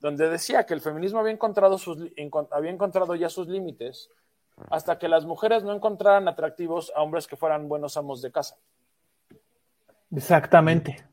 [0.00, 1.98] donde decía que el feminismo había encontrado, sus,
[2.50, 4.10] había encontrado ya sus límites
[4.70, 8.56] hasta que las mujeres no encontraran atractivos a hombres que fueran buenos amos de casa.
[10.14, 11.06] Exactamente.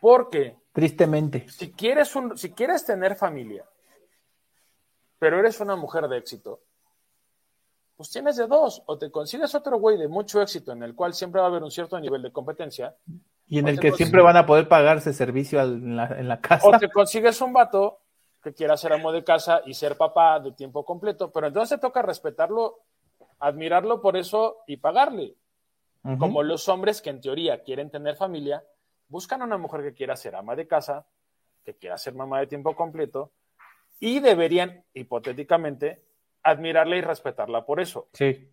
[0.00, 1.48] Porque Tristemente.
[1.48, 3.64] si quieres, un, si quieres tener familia,
[5.18, 6.60] pero eres una mujer de éxito,
[7.96, 8.82] pues tienes de dos.
[8.86, 11.62] O te consigues otro güey de mucho éxito en el cual siempre va a haber
[11.62, 12.96] un cierto nivel de competencia,
[13.46, 16.66] Y en el que siempre van a poder pagarse servicio en la, en la casa.
[16.66, 18.00] o te consigues un vato
[18.42, 21.86] que quiera ser amo de casa y ser papá de tiempo completo, pero entonces te
[21.86, 22.80] toca respetarlo,
[23.38, 25.36] admirarlo por eso y pagarle.
[26.18, 28.64] Como los hombres que en teoría quieren tener familia,
[29.12, 31.06] buscan una mujer que quiera ser ama de casa,
[31.64, 33.30] que quiera ser mamá de tiempo completo,
[34.00, 36.02] y deberían, hipotéticamente,
[36.42, 38.08] admirarla y respetarla por eso.
[38.14, 38.48] Sí.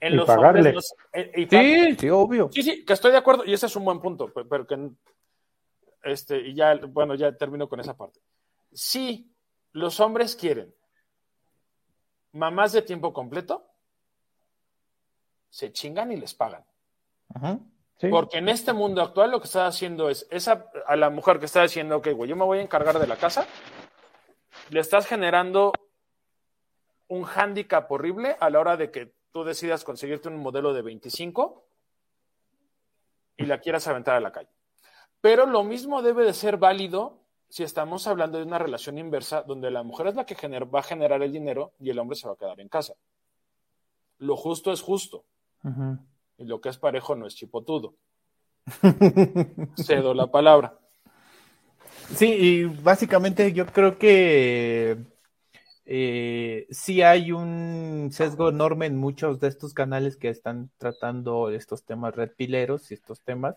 [0.00, 0.60] En Y los pagarle.
[0.60, 2.48] hombres los- eh, y Sí, sí, obvio.
[2.50, 4.90] sí, sí, que estoy de acuerdo, y ese es un buen punto, pe- pero que
[6.04, 8.18] este, y ya, bueno, ya termino con esa parte.
[8.72, 9.30] Si
[9.72, 10.74] los hombres quieren
[12.32, 13.66] mamás de tiempo completo,
[15.50, 16.64] se chingan y les pagan.
[17.34, 17.60] Ujú.
[17.98, 18.08] Sí.
[18.08, 21.46] Porque en este mundo actual lo que está haciendo es, esa, a la mujer que
[21.46, 23.46] está diciendo, ok, güey, yo me voy a encargar de la casa,
[24.70, 25.72] le estás generando
[27.08, 31.64] un hándicap horrible a la hora de que tú decidas conseguirte un modelo de 25
[33.36, 34.50] y la quieras aventar a la calle.
[35.20, 39.70] Pero lo mismo debe de ser válido si estamos hablando de una relación inversa donde
[39.70, 42.34] la mujer es la que va a generar el dinero y el hombre se va
[42.34, 42.94] a quedar en casa.
[44.18, 45.24] Lo justo es justo
[45.64, 45.98] Ujú.
[46.38, 47.96] Y lo que es parejo no es chipotudo.
[49.76, 50.78] Cedo la palabra.
[52.14, 54.98] Sí, y básicamente yo creo que
[55.84, 61.84] eh, sí hay un sesgo enorme en muchos de estos canales que están tratando estos
[61.84, 63.56] temas red pileros y estos temas,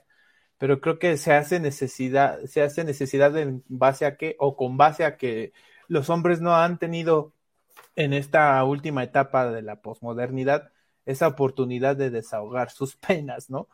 [0.57, 4.77] pero creo que se hace necesidad, se hace necesidad en base a que, o con
[4.77, 5.53] base a que
[5.87, 7.33] los hombres no han tenido
[7.95, 10.71] en esta última etapa de la posmodernidad
[11.05, 13.67] esa oportunidad de desahogar sus penas, ¿no?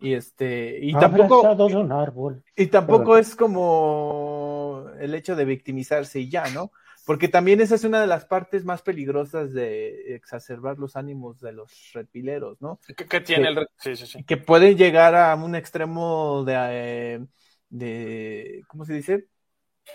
[0.00, 2.42] Y este, y tampoco, de un árbol.
[2.56, 6.72] y tampoco es como el hecho de victimizarse y ya, ¿no?
[7.06, 11.52] Porque también esa es una de las partes más peligrosas de exacerbar los ánimos de
[11.52, 12.78] los repileros, ¿no?
[12.96, 13.58] ¿Qué, qué tiene Sí.
[13.58, 13.66] el.?
[13.78, 14.24] Sí, sí, sí.
[14.24, 17.26] Que pueden llegar a un extremo de, eh,
[17.68, 19.26] de ¿cómo se dice?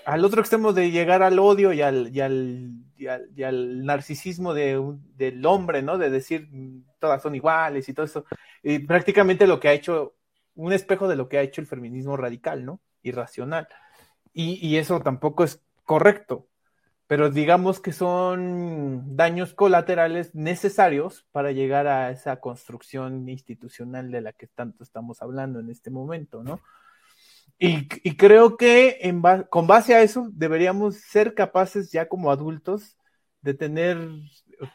[0.05, 4.81] Al otro extremo de llegar al odio y al, y al, y al, narcisismo de
[5.15, 5.97] del hombre, ¿no?
[5.97, 8.25] De decir mm, todas son iguales y todo eso.
[8.63, 10.15] Y prácticamente lo que ha hecho,
[10.55, 12.81] un espejo de lo que ha hecho el feminismo radical, ¿no?
[13.03, 13.67] Irracional.
[14.33, 16.47] Y, y eso tampoco es correcto.
[17.07, 24.33] Pero digamos que son daños colaterales necesarios para llegar a esa construcción institucional de la
[24.33, 26.59] que tanto estamos hablando en este momento, ¿no?
[27.59, 32.97] Y, creo que en con base a eso deberíamos ser capaces ya como adultos
[33.41, 33.97] de tener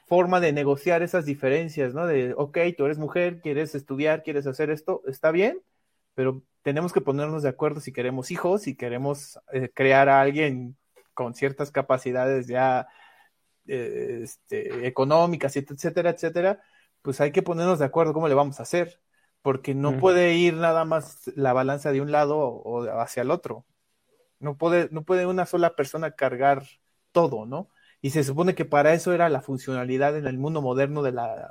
[0.07, 2.07] forma de negociar esas diferencias, ¿no?
[2.07, 5.61] De, ok, tú eres mujer, quieres estudiar, quieres hacer esto, está bien,
[6.14, 10.77] pero tenemos que ponernos de acuerdo si queremos hijos, si queremos eh, crear a alguien
[11.14, 12.88] con ciertas capacidades ya
[13.66, 16.61] eh, este, económicas, etcétera, etcétera,
[17.03, 19.01] pues hay que ponernos de acuerdo cómo le vamos a hacer,
[19.43, 23.66] porque no puede ir nada más la balanza de un lado o hacia el otro.
[24.38, 26.64] No puede, no puede una sola persona cargar
[27.12, 27.68] todo, ¿no?
[28.01, 31.51] Y se supone que para eso era la funcionalidad en el mundo moderno de la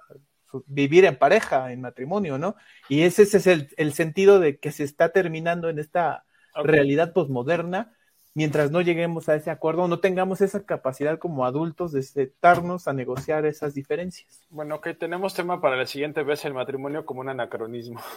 [0.66, 2.56] vivir en pareja, en matrimonio, ¿no?
[2.90, 6.26] Y ese, ese es el, el sentido de que se está terminando en esta
[6.56, 7.94] realidad posmoderna,
[8.34, 12.94] mientras no lleguemos a ese acuerdo, no tengamos esa capacidad como adultos de sentarnos a
[12.94, 14.42] negociar esas diferencias.
[14.50, 18.00] Bueno, ok, tenemos tema para la siguiente vez el matrimonio como un anacronismo.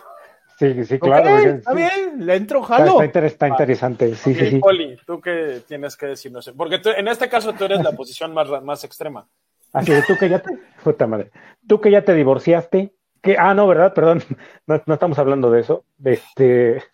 [0.56, 1.36] Sí, sí, claro.
[1.36, 1.76] Está sí.
[1.76, 2.90] bien, le entro, Está, jalo.
[2.92, 4.58] está inter- está interesante, sí, sí.
[4.60, 6.30] Poli, ¿tú qué tienes que decir?
[6.30, 6.52] No sé.
[6.52, 9.26] Porque tú- en este caso tú eres la posición más, más extrema.
[9.72, 11.32] Así de tú que ya te, puta madre,
[11.66, 13.94] tú que ya te divorciaste, que, ah, no, ¿verdad?
[13.94, 14.22] Perdón,
[14.68, 15.84] no, no estamos hablando de eso.
[16.04, 16.84] Este,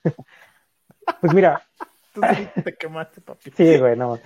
[1.20, 1.62] pues mira,
[2.12, 2.20] Tú
[2.64, 3.50] te quemaste, papi.
[3.56, 4.18] sí, güey, no.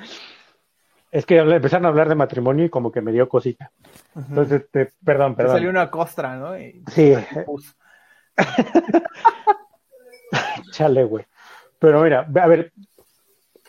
[1.11, 3.71] Es que empezaron a hablar de matrimonio y como que me dio cosita.
[4.17, 5.71] Entonces, este, perdón, Te salió perdón.
[5.71, 6.59] una costra, ¿no?
[6.59, 7.15] Y- Sí,
[10.73, 11.25] chale, güey.
[11.79, 12.73] Pero mira, a ver,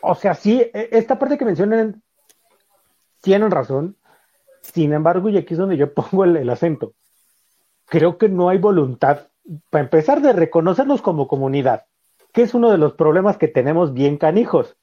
[0.02, 2.02] o sea, sí, e- esta parte que mencionan
[3.22, 3.96] tienen razón.
[4.62, 6.94] Sin embargo, y aquí es donde yo pongo el, el acento.
[7.86, 9.28] Creo que no hay voluntad,
[9.70, 11.85] para empezar, de reconocernos como comunidad,
[12.36, 14.76] que es uno de los problemas que tenemos bien canijos.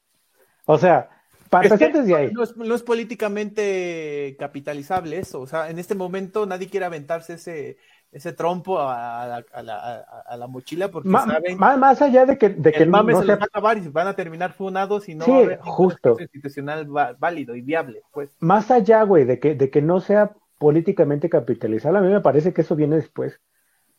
[0.66, 1.08] O sea,
[1.50, 2.32] para empezar desde ahí.
[2.32, 5.40] No es, no es políticamente capitalizable eso.
[5.40, 7.76] O sea, en este momento nadie quiere aventarse ese,
[8.10, 12.02] ese trompo a la, a la- a- a la mochila porque Ma- saben ma- más
[12.02, 13.78] allá de que, de que que el mame no se sea los va a acabar
[13.78, 16.10] y van a terminar funados y no Sí, va a haber ningún justo.
[16.10, 16.86] esfuerzo institucional
[17.18, 18.02] válido y viable.
[18.12, 22.20] Pues más allá, güey, de que, de que no sea políticamente capitalizable, a mí me
[22.20, 23.40] parece que eso viene después.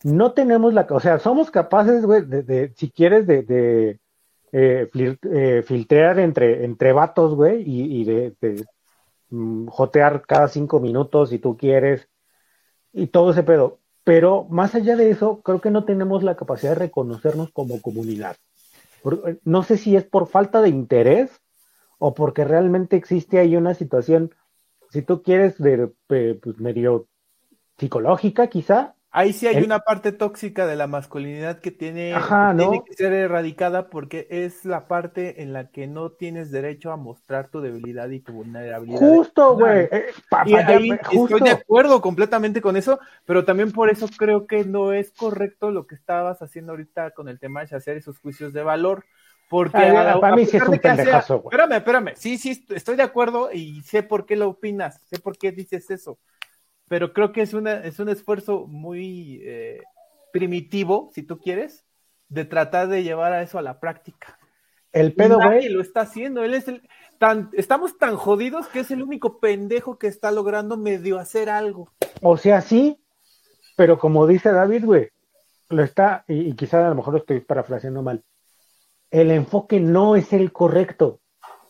[0.06, 4.00] No tenemos la, o sea, somos capaces, güey, de, si quieres, de,
[4.52, 8.36] eh, eh, filtrear entre, entre vatos, güey, y, de,
[9.32, 12.08] mm, jotear cada cinco minutos si tú quieres,
[12.94, 13.80] y todo ese pedo.
[14.04, 18.36] Pero más allá de eso, creo que no tenemos la capacidad de reconocernos como comunidad.
[19.02, 21.32] Por- no sé si es por falta de interés
[21.98, 24.36] o porque realmente existe ahí una situación,
[24.92, 27.08] si tú quieres, de, eh, pues medio
[27.80, 28.95] psicológica quizá.
[29.16, 32.70] Ahí sí hay El- una parte tóxica de la masculinidad que tiene, Ajá, que ¿no?
[32.70, 36.98] tiene que ser erradicada porque es la parte en la que no tienes derecho a
[36.98, 39.00] mostrar tu debilidad y tu vulnerabilidad.
[39.00, 39.88] Justo, güey.
[39.92, 40.06] eh,
[41.12, 45.72] estoy de acuerdo completamente con eso, pero también por eso creo que no es correcto
[45.72, 49.06] lo que estabas haciendo ahorita con el tema de hacer esos juicios de valor.
[49.48, 51.54] Porque a- a para mí sí es un sea- pendejazo, güey.
[51.56, 52.14] Espérame, espérame.
[52.16, 55.52] Sí, sí, est- estoy de acuerdo y sé por qué lo opinas, sé por qué
[55.52, 56.18] dices eso.
[56.88, 59.82] Pero creo que es, una, es un esfuerzo muy eh,
[60.32, 61.86] primitivo, si tú quieres,
[62.30, 64.38] de tratar de llevar a eso a la práctica.
[64.92, 65.70] El pedo, nadie güey.
[65.70, 66.44] lo está haciendo.
[66.44, 70.78] Él es el tan, estamos tan jodidos que es el único pendejo que está logrando
[70.78, 71.92] medio hacer algo.
[72.22, 73.02] O sea, sí,
[73.76, 75.10] pero como dice David, güey,
[75.70, 78.24] lo está, y, y quizá a lo mejor lo estoy parafraseando mal.
[79.12, 81.20] El enfoque no es el correcto.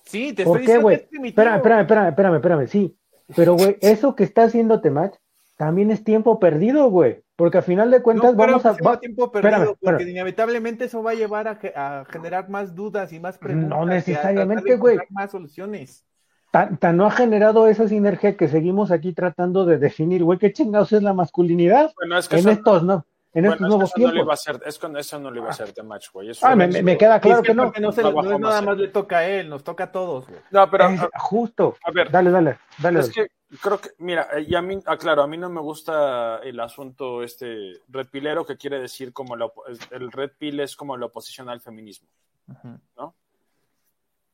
[0.03, 1.29] Sí, te ¿Por estoy qué, diciendo güey?
[1.29, 2.95] espérame, espérame, espérame, espérame, sí.
[3.35, 5.13] Pero, güey, eso que está haciendo Temach
[5.57, 7.21] también es tiempo perdido, güey.
[7.37, 8.71] Porque al final de No cuentas creo vamos a.
[8.81, 10.09] va- tiempo perdido, espérame, porque espérame.
[10.11, 13.69] inevitablemente eso va a llevar a, ge- a generar más dudas y más preguntas.
[13.69, 14.97] No a necesariamente, güey.
[15.09, 16.05] Más soluciones.
[16.51, 20.53] Tan, tan no ha generado esa sinergia que seguimos aquí tratando de definir, güey, qué
[20.53, 23.05] chingados es la masculinidad Bueno, es que en estos, ¿no?
[23.35, 24.25] En bueno, estos es que nuevos eso no le tiempos.
[24.25, 26.29] iba a ser, es con eso no le iba a ser de match, güey.
[26.29, 27.63] Eso Ah, me, es- me- me queda claro es que no.
[27.65, 30.25] porque no, se- no es nada más le toca a él, nos toca a todos,
[30.27, 30.39] güey.
[30.51, 31.75] No, pero Es a, justo.
[31.83, 32.99] a ver, Dale, dale, dale.
[33.01, 33.27] es que
[33.61, 36.59] creo que, mira, eh, y a mí, ah, claro, a mí no me gusta el
[36.61, 39.51] asunto este red pilero que quiere decir como la
[39.91, 42.07] el red pill es como la oposición al feminismo,
[42.97, 43.15] ¿no?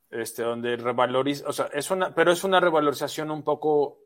[0.10, 3.97] Este, donde revaloriza, o sea, es una, pero es una revalorización un poco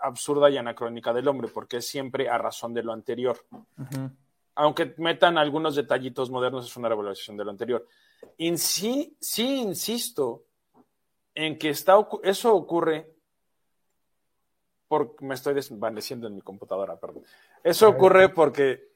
[0.00, 3.36] absurda y anacrónica del hombre, porque es siempre a razón de lo anterior.
[3.50, 4.10] Ujú.
[4.56, 7.86] Aunque metan algunos detallitos modernos, es una revalorización de lo anterior.
[8.36, 10.44] Y sí, sí insisto
[11.34, 13.10] en que está, eso ocurre
[14.88, 17.24] porque me estoy desvaneciendo en mi computadora, perdón.
[17.62, 18.92] Eso ocurre porque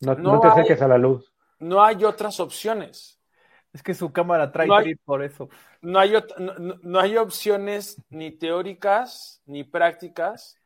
[0.00, 1.32] No, no no te hay- acerques a la luz.
[1.58, 3.20] no hay otras opciones.
[3.72, 5.48] Es que su cámara trae No hay- por eso.
[5.82, 6.12] No hay,
[6.82, 10.57] no hay opciones ni teóricas ni prácticas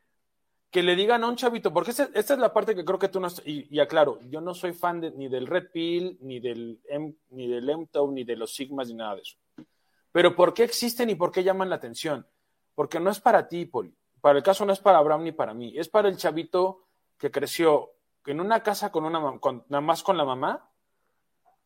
[0.72, 3.08] que le digan a un chavito, porque esa, esta es la parte que creo que
[3.08, 3.28] tú no...
[3.44, 7.14] Y, y aclaro, yo no soy fan de- ni del Red Pill, ni del, M,
[7.30, 9.36] ni del MTOW, ni de los Sigmas, ni nada de eso.
[10.10, 12.26] Pero ¿por qué existen y por qué llaman la atención?
[12.74, 13.94] Porque no es para ti, Poli.
[14.22, 15.74] Para el caso no es para Abraham ni para mí.
[15.76, 16.86] Es para el chavito
[17.18, 17.90] que creció
[18.24, 20.70] en una casa con una con, nada más con la mamá,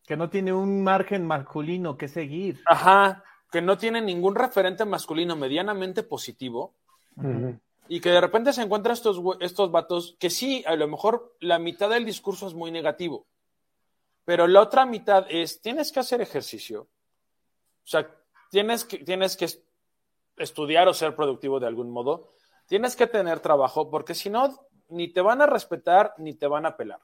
[0.04, 2.61] Que no tiene un margen masculino que seguir.
[2.66, 6.74] ajá, que no tiene ningún referente masculino medianamente positivo,
[7.16, 7.59] Ujú.
[7.89, 11.59] Y que de repente se encuentra estos, estos vatos que sí, a lo mejor la
[11.59, 13.26] mitad del discurso es muy negativo,
[14.24, 18.11] pero la otra mitad es, tienes que hacer ejercicio, o sea,
[18.51, 19.62] tienes que, tienes que es-
[20.37, 22.32] estudiar o ser productivo de algún modo,
[22.66, 26.66] tienes que tener trabajo, porque si no, ni te van a respetar ni te van
[26.66, 27.01] a pelar.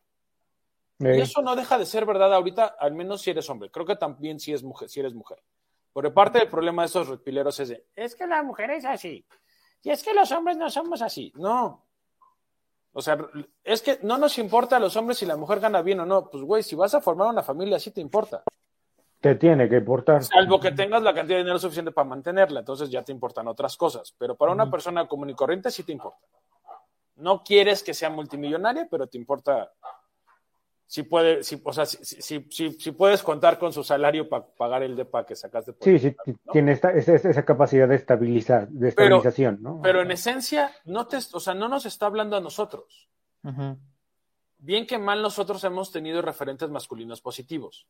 [1.16, 3.70] Y eso no deja de ser verdad ahorita, al menos si eres hombre.
[3.72, 5.42] Creo que también si, es mujer, si eres mujer.
[5.92, 9.26] Porque parte del problema de esos repileros es de, es que la mujer es así.
[9.82, 11.32] Y es que los hombres no somos así.
[11.36, 11.84] No.
[12.92, 13.18] O sea,
[13.64, 16.28] es que no nos importa a los hombres si la mujer gana bien o no.
[16.30, 18.42] Pues, güey, si vas a formar una familia, sí te importa.
[19.20, 20.22] Te tiene que importar.
[20.22, 23.76] Salvo que tengas la cantidad de dinero suficiente para mantenerla, entonces ya te importan otras
[23.76, 24.14] cosas.
[24.18, 26.26] Pero para una persona común y corriente sí te importa.
[27.16, 29.70] No quieres que sea multimillonaria, pero te importa
[30.86, 34.44] si puede, si, o sea, si, si, si, si puedes contar con su salario para
[34.46, 35.72] pagar el depa que sacaste.
[35.72, 36.14] Por Sí, sí,
[36.52, 39.80] tiene esta, esa, esa capacidad de estabilizar, de Pero- estabilización, ¿no?
[39.82, 43.08] Pero en esencia, no te, o sea, no nos está hablando a nosotros.
[44.58, 47.86] Bien que mal nosotros hemos tenido referentes masculinos positivos.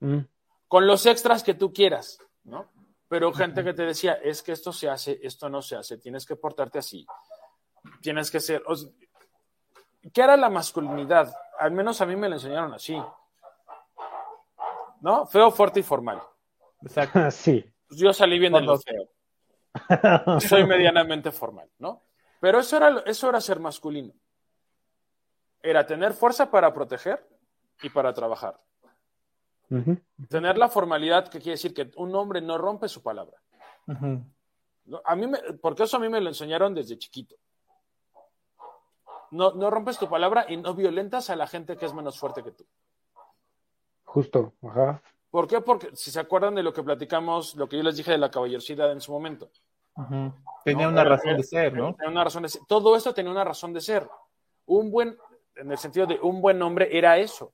[0.00, 0.18] Mm,
[0.66, 2.66] Con los extras que tú quieras, ¿no?
[3.08, 6.26] Pero gente que te decía, es que esto se hace, esto no se hace, tienes
[6.26, 7.06] que portarte así.
[8.02, 8.62] Tienes que ser.
[8.66, 8.90] o sea,
[10.12, 11.32] ¿Qué era la masculinidad?
[11.58, 13.00] Al menos a mí me lo enseñaron así.
[15.00, 15.26] ¿No?
[15.26, 16.20] Feo, fuerte y formal.
[16.82, 17.18] Exacto.
[17.30, 17.64] sí.
[17.88, 20.40] Pues yo salí bien de lo feo.
[20.40, 22.02] Soy medianamente formal, ¿no?
[22.40, 24.12] Pero eso era, eso era ser masculino.
[25.62, 27.26] Era tener fuerza para proteger
[27.82, 28.60] y para trabajar.
[30.28, 33.36] Tener la formalidad, que quiere decir que un hombre no rompe su palabra.
[35.04, 37.36] A mí me- porque eso a mí me lo enseñaron desde chiquito.
[39.30, 42.42] No, no rompes tu palabra y no violentas a la gente que es menos fuerte
[42.42, 42.64] que tú.
[44.04, 45.02] Justo, ajá.
[45.30, 45.60] ¿Por qué?
[45.60, 48.30] Porque si se acuerdan de lo que platicamos, lo que yo les dije de la
[48.30, 49.50] caballerosidad en su momento.
[50.64, 51.94] Tenía No, una era- razón de ser, ¿no?
[51.94, 52.62] Tenía una razón de ser.
[52.66, 54.08] Todo esto tenía una razón de ser.
[54.66, 55.18] Un buen,
[55.56, 57.52] en el sentido de un buen hombre era eso.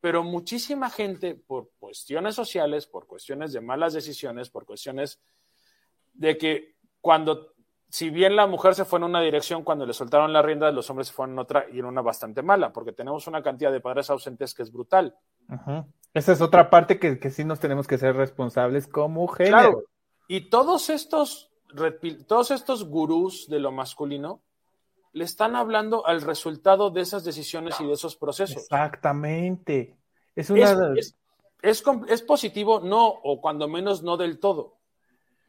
[0.00, 5.20] Pero muchísima gente, por cuestiones sociales, por cuestiones de malas decisiones, por cuestiones
[6.12, 7.52] de que cuando,
[7.88, 10.88] si bien la mujer se fue en una dirección, cuando le soltaron la rienda, los
[10.90, 13.80] hombres se fueron en otra y en una bastante mala, porque tenemos una cantidad de
[13.80, 15.14] padres ausentes que es brutal.
[16.12, 19.56] Esa es otra parte que, que sí nos tenemos que ser responsables como género.
[19.58, 19.82] Claro.
[20.28, 21.50] Y todos estos,
[22.26, 24.40] todos estos gurús de lo masculino
[25.12, 28.62] le están hablando al resultado de esas decisiones y de esos procesos.
[28.62, 29.96] Exactamente.
[30.34, 30.92] Es Es, una.
[30.98, 31.14] es-
[31.62, 34.74] es es positivo, no, o cuando menos no del todo,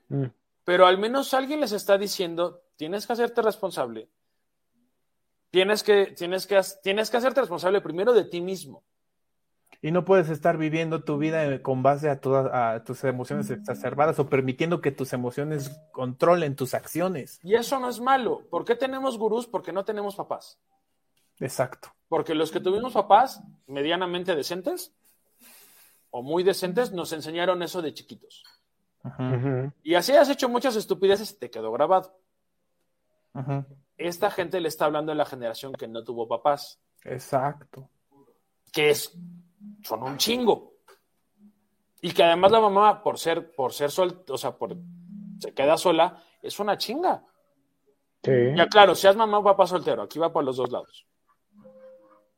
[0.09, 0.25] Mm.
[0.67, 4.09] Pero al menos alguien les está diciendo, tienes que hacerte responsable.
[5.49, 8.83] Tienes que, tienes que, tienes que hacerte responsable primero de ti mismo.
[9.81, 13.49] Y no puedes estar viviendo tu vida eh, con base a todas a tus emociones
[13.49, 17.39] exacerbadas o permitiendo que tus emociones controlen tus acciones.
[17.43, 18.45] Y eso no es malo.
[18.49, 19.47] ¿Por qué tenemos gurús?
[19.47, 20.59] Porque no tenemos papás.
[21.39, 21.93] Exacto.
[22.09, 24.93] Porque los que tuvimos papás medianamente decentes
[26.09, 28.43] o muy decentes nos enseñaron eso de chiquitos.
[29.83, 32.17] Y así has hecho muchas estupideces, te quedó grabado.
[33.97, 37.89] Esta gente le está hablando a la generación que no tuvo papás, Exacto.
[38.71, 39.17] que es,
[39.83, 40.73] son un chingo.
[42.01, 44.77] Y que además la mamá, por ser, por ser sol, o sea, por
[45.39, 47.23] se queda sola, es una chinga.
[48.23, 48.31] Sí.
[48.55, 51.07] Ya claro, seas mamá o papá soltero, aquí va por los dos lados.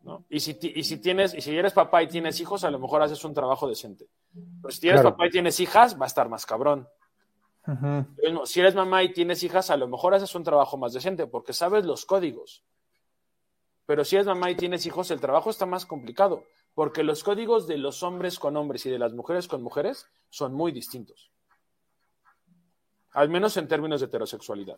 [0.02, 0.26] ¿no?
[0.30, 3.02] Y, si, y si tienes, y si eres papá y tienes hijos, a lo mejor
[3.02, 4.08] haces un trabajo decente.
[4.34, 5.16] Pero si tienes Claro.
[5.16, 6.88] papá y tienes hijas, va a estar más cabrón.
[8.46, 11.54] Si eres mamá y tienes hijas, a lo mejor haces un trabajo más decente porque
[11.54, 12.64] sabes los códigos.
[13.86, 17.68] Pero si eres mamá y tienes hijos, el trabajo está más complicado porque los códigos
[17.68, 21.30] de los hombres con hombres y de las mujeres con mujeres son muy distintos.
[23.12, 24.78] Al menos en términos de heterosexualidad.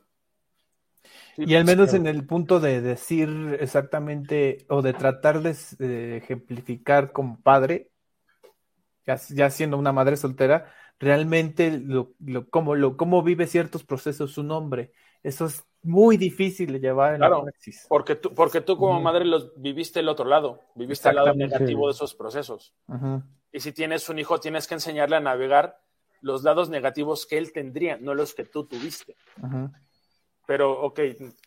[1.35, 1.97] Sí, Y al menos sí.
[1.97, 7.90] en el punto de decir exactamente o de tratar de eh, ejemplificar como padre,
[9.05, 14.37] ya, ya siendo una madre soltera, realmente lo, lo, cómo, lo, cómo vive ciertos procesos
[14.37, 14.91] un hombre.
[15.23, 17.37] Eso es muy difícil de llevar en Claro.
[17.37, 17.85] la praxis.
[17.89, 21.87] Porque tú, porque tú como madre los viviste el otro lado, viviste el lado negativo
[21.87, 22.73] de esos procesos.
[23.51, 25.79] Y si tienes un hijo, tienes que enseñarle a navegar
[26.21, 29.15] los lados negativos que él tendría, no los que tú tuviste.
[30.47, 30.99] Pero, ok,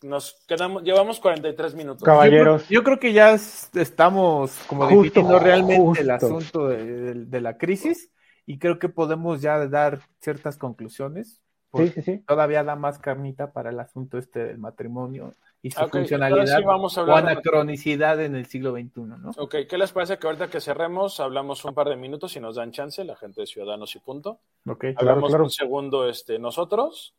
[0.02, 2.04] nos quedamos, llevamos 43 minutos.
[2.04, 2.62] Caballeros.
[2.62, 6.84] Yo creo, yo creo que ya es- estamos como Justo, definiendo realmente el asunto de,
[6.84, 8.10] de- de la crisis
[8.46, 11.40] y creo que podemos ya dar ciertas conclusiones.
[11.78, 12.18] Sí, sí, sí.
[12.26, 16.62] Todavía da más carnita para el asunto este del matrimonio y su ahora funcionalidad sí
[16.64, 19.30] vamos a o de- anacronicidad en el siglo XXI, ¿no?
[19.36, 22.56] Ok, ¿qué les parece que ahorita que cerremos hablamos un par de minutos y nos
[22.56, 24.40] dan chance, la gente de Ciudadanos y Punto?
[24.66, 24.84] Ok.
[24.96, 25.44] Hablamos claro.
[25.44, 27.14] un segundo este, nosotros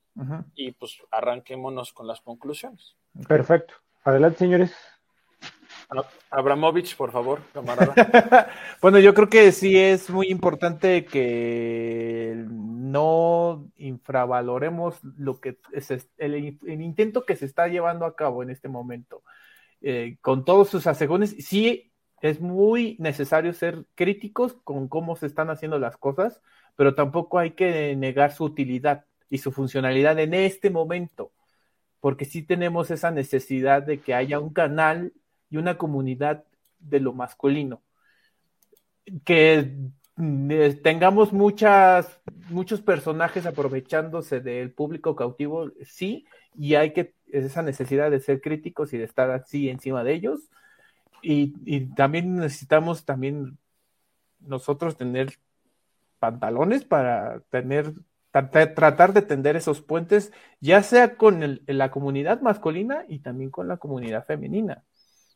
[0.56, 2.96] y pues arranquémonos con las conclusiones.
[3.28, 3.74] Perfecto.
[4.04, 4.74] Adelante, señores.
[6.30, 7.94] Abramovich, por favor, camarada.
[8.82, 16.60] Bueno, yo creo que sí es muy importante que no infravaloremos lo que es el,
[16.68, 19.24] intento que se está llevando a cabo en este momento.
[19.82, 25.50] Eh, con todos sus asegúnes, sí es muy necesario ser críticos con cómo se están
[25.50, 26.42] haciendo las cosas,
[26.76, 31.32] pero tampoco hay que negar su utilidad y su funcionalidad en este momento.
[32.00, 35.14] porque sí tenemos esa necesidad de que haya un canal
[35.56, 36.44] y una comunidad
[36.80, 37.82] de lo masculino.
[39.24, 39.74] Que
[40.18, 48.12] mm, tengamos muchas, muchos personajes aprovechándose del público cautivo, sí, y hay que esa necesidad
[48.12, 50.42] de ser críticos y de estar así encima de ellos.
[51.22, 53.58] Y, también necesitamos también
[54.40, 55.40] nosotros tener
[56.20, 57.94] pantalones para tener
[58.42, 63.78] tratar de tender esos puentes, ya sea con la comunidad masculina y también con la
[63.78, 64.84] comunidad femenina,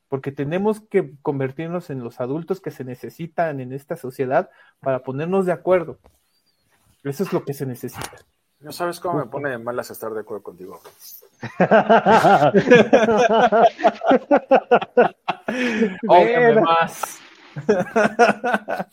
[0.09, 4.49] porque tenemos que convertirnos en los adultos que se necesitan en esta sociedad
[4.81, 5.99] para ponernos de acuerdo.
[7.03, 8.17] Eso es lo que se necesita.
[8.59, 10.81] No sabes cómo me pone de malas estar de acuerdo contigo.
[16.61, 17.19] más.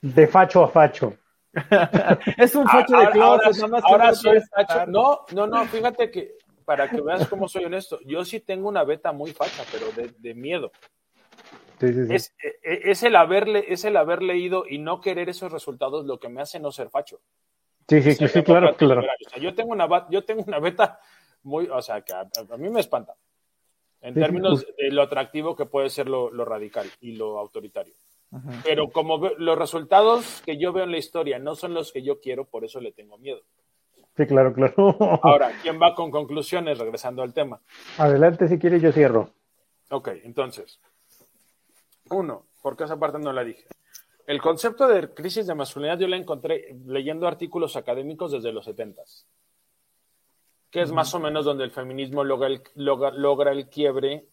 [0.00, 1.14] De facho a facho.
[2.36, 4.86] es un facho de closet, ahora, soy facho.
[4.86, 6.36] No, no, no, fíjate que
[6.68, 9.86] para que veas cómo soy honesto, yo sí tengo una beta muy facha, pero
[10.18, 10.70] de, miedo.
[11.80, 16.04] Es, e, e, es, el haberle, es el haber leído y no querer esos resultados
[16.04, 17.22] lo que me hace no ser facho.
[17.88, 19.02] Sí, sí, sí, claro, claro.
[19.40, 21.00] yo tengo una yo tengo una beta
[21.42, 22.26] muy, o sea, que a,
[22.58, 23.14] mí me espanta.
[24.02, 27.94] En términos de lo atractivo que puede ser lo radical y lo autoritario.
[28.62, 32.20] Pero como los resultados que yo veo en la historia no son los que yo
[32.20, 33.40] quiero, por eso le tengo miedo.
[34.18, 34.74] Sí, claro, claro.
[35.22, 37.60] Ahora, ¿quién va con conclusiones regresando al tema?
[37.96, 39.30] Adelante, si quiere, yo cierro.
[39.90, 40.78] Ok, entonces,
[42.10, 43.64] uno, porque esa parte no la dije.
[44.26, 49.02] El concepto de crisis de masculinidad yo la encontré leyendo artículos académicos desde los 70
[50.70, 54.26] que es más o menos donde el feminismo logra el, logra el quiebre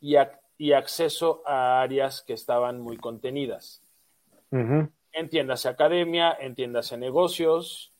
[0.00, 0.16] y,
[0.58, 3.82] y acceso a áreas que estaban muy contenidas.
[5.12, 7.92] Entiéndase academia, entiéndase negocios.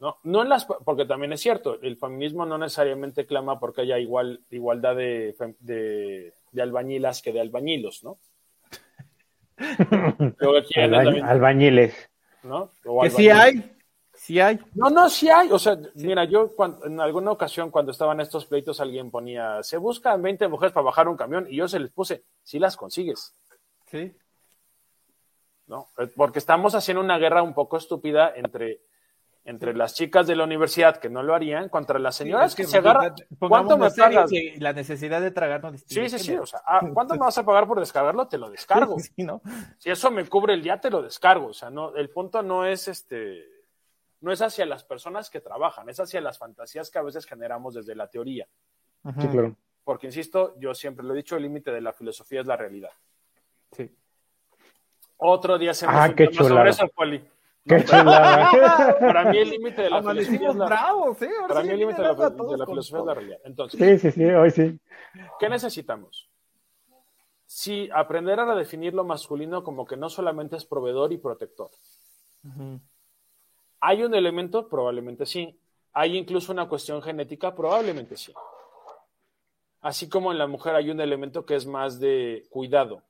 [0.00, 3.98] No, no en las, porque también es cierto, el feminismo no necesariamente clama porque haya
[3.98, 8.18] igual, igualdad de, de, albañilas que de albañilos, ¿no?
[11.22, 12.10] albañiles.
[12.42, 12.70] ¿no?
[13.02, 13.74] que sí hay,
[14.24, 14.58] Sí hay.
[14.74, 15.50] No, no, sí hay.
[15.50, 16.50] O sea, mira, yo
[16.84, 21.08] en alguna ocasión cuando estaban estos pleitos alguien ponía, se buscan 20 mujeres para bajar
[21.08, 23.34] un camión y yo se les puse, sí las consigues.
[23.86, 24.16] Sí.
[25.66, 25.88] ¿No?
[25.98, 28.80] Eh, porque estamos haciendo una guerra un poco estúpida entre,
[29.44, 32.78] entre las chicas de la universidad que no lo harían contra las señoras que, se
[32.78, 33.14] agarran.
[33.38, 34.30] ¿Cuánto me pagas?
[34.58, 35.82] La necesidad de tragarnos.
[35.86, 36.36] Sí, sí, sí.
[36.36, 38.26] O sea, ah, ¿cuánto me vas a pagar por descargarlo?
[38.26, 38.96] Te lo descargo.
[39.04, 39.42] Sí, ¿no?
[39.78, 41.48] Si eso me cubre el día, te lo descargo.
[41.48, 43.54] O sea, no, el punto no es este
[44.24, 47.74] no es hacia las personas que trabajan, es hacia las fantasías que a veces generamos
[47.74, 48.48] desde la teoría.
[49.20, 49.54] Sí, claro.
[49.84, 52.90] Porque, insisto, yo siempre lo he dicho, el límite de la filosofía es la realidad.
[53.72, 53.94] Sí.
[55.18, 57.22] Otro día se ah, qué sobre eso, Poli.
[57.66, 58.98] Qué chulada.
[59.00, 61.26] Para mí el límite de la filosofía es la, bravos, ¿sí?
[61.48, 63.38] Para mí el límite de, la, filosofía es la realidad.
[63.44, 64.78] Entonces, sí, sí, sí, hoy sí.
[65.38, 66.28] ¿Qué necesitamos?
[67.46, 71.70] Sí, aprender a redefinir lo masculino como que no solamente es proveedor y protector.
[73.80, 74.68] ¿Hay un elemento?
[74.68, 75.58] Probablemente sí.
[75.92, 77.54] ¿Hay incluso una cuestión genética?
[77.54, 78.32] Probablemente sí.
[79.80, 83.02] Así como en la mujer hay un elemento que es más de cuidado,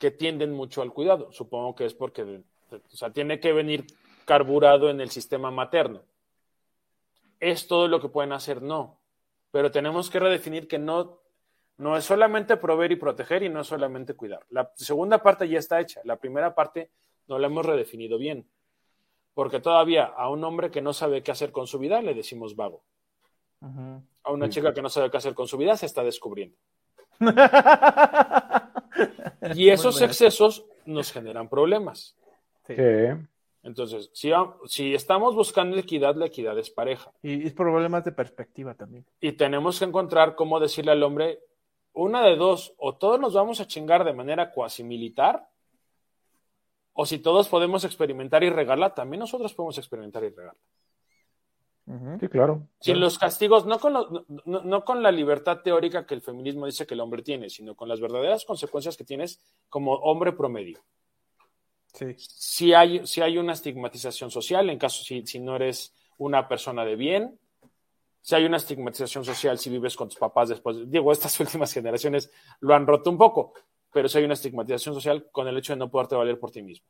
[0.00, 1.30] que tienden mucho al cuidado.
[1.30, 2.42] Supongo que es porque,
[2.72, 3.86] o sea, tiene que venir
[4.24, 6.02] carburado en el sistema materno.
[7.38, 8.62] ¿Es todo lo que pueden hacer?
[8.62, 8.98] No.
[9.50, 11.20] Pero tenemos que redefinir que no,
[11.76, 14.40] no es solamente proveer y proteger y no es solamente cuidar.
[14.48, 16.00] La segunda parte ya está hecha.
[16.04, 16.90] La primera parte
[17.28, 18.48] no la hemos redefinido bien.
[19.34, 22.56] Porque todavía a un hombre que no sabe qué hacer con su vida le decimos
[22.56, 22.82] vago.
[24.22, 26.56] A una chica que no sabe qué hacer con su vida se está descubriendo.
[29.54, 32.16] y esos excesos nos generan problemas.
[32.66, 32.74] Sí.
[33.62, 34.30] Entonces, si,
[34.66, 37.12] si, estamos buscando equidad, la equidad es pareja.
[37.22, 39.04] Y es problemas de perspectiva también.
[39.20, 41.40] Y tenemos que encontrar cómo decirle al hombre,
[41.92, 45.46] una de dos, o todos nos vamos a chingar de manera cuasi militar,
[46.92, 50.60] o si todos podemos experimentar y regarla, también nosotros podemos experimentar y regarla.
[52.20, 52.68] Sí, claro.
[52.80, 56.94] Sin los castigos, no con, no, con la libertad teórica que el feminismo dice que
[56.94, 60.80] el hombre tiene, sino con las verdaderas consecuencias que tienes como hombre promedio.
[61.92, 62.14] Sí.
[62.16, 66.84] Si hay, si hay una estigmatización social, en caso si, si no eres una persona
[66.84, 67.38] de bien,
[68.20, 72.30] si hay una estigmatización social si vives con tus papás después, digo, estas últimas generaciones
[72.60, 73.54] lo han roto un poco,
[73.92, 76.62] pero si hay una estigmatización social con el hecho de no poderte valer por ti
[76.62, 76.86] mismo.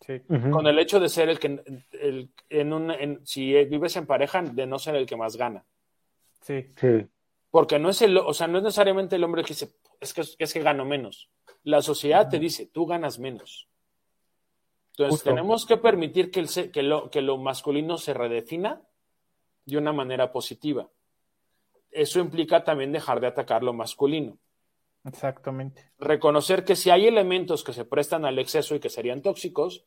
[0.00, 0.20] Sí.
[0.20, 1.60] Con el hecho de ser el que,
[1.92, 5.64] el, en un, si vives en pareja, de no ser el que más gana.
[6.40, 6.66] Sí.
[6.76, 7.06] sí.
[7.50, 9.70] Porque no es el, o sea, no es necesariamente el hombre que dice,
[10.00, 11.30] es que, es que gano menos.
[11.64, 13.68] La sociedad te dice, tú ganas menos.
[14.96, 18.82] Entonces, tenemos que permitir que, el, que, lo, que lo masculino se redefina
[19.64, 20.88] de una manera positiva.
[21.90, 24.38] Eso implica también dejar de atacar lo masculino.
[25.08, 25.90] Exactamente.
[25.98, 29.84] Reconocer que si hay elementos que se prestan al exceso y que serían tóxicos,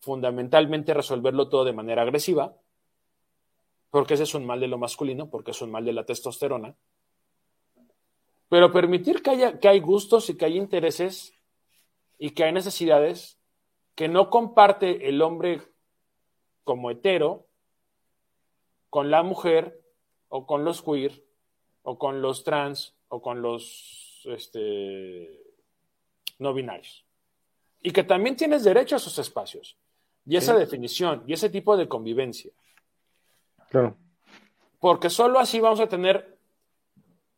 [0.00, 2.56] fundamentalmente resolverlo todo de manera agresiva,
[3.90, 6.76] porque ese es un mal de lo masculino, porque es un mal de la testosterona.
[8.48, 11.34] Pero permitir que, haya, que hay gustos y que hay intereses
[12.18, 13.38] y que hay necesidades
[13.94, 15.62] que no comparte el hombre
[16.64, 17.46] como hetero
[18.90, 19.80] con la mujer
[20.28, 21.24] o con los queer
[21.82, 23.97] o con los trans o con los
[24.28, 25.42] este,
[26.38, 27.04] no binarios.
[27.82, 29.76] Y que también tienes derecho a esos espacios
[30.26, 32.52] y esa definición y ese tipo de convivencia.
[33.70, 33.96] Claro.
[34.80, 36.38] Porque solo así vamos a tener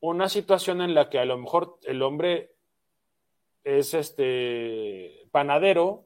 [0.01, 2.55] una situación en la que a lo mejor el hombre
[3.65, 6.05] es este panadero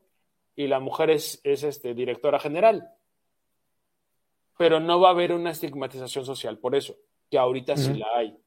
[0.57, 2.89] y la mujer es, este, directora general.
[4.57, 6.97] Pero no va a haber una estigmatización social por eso,
[7.31, 8.39] que ahorita sí la hay.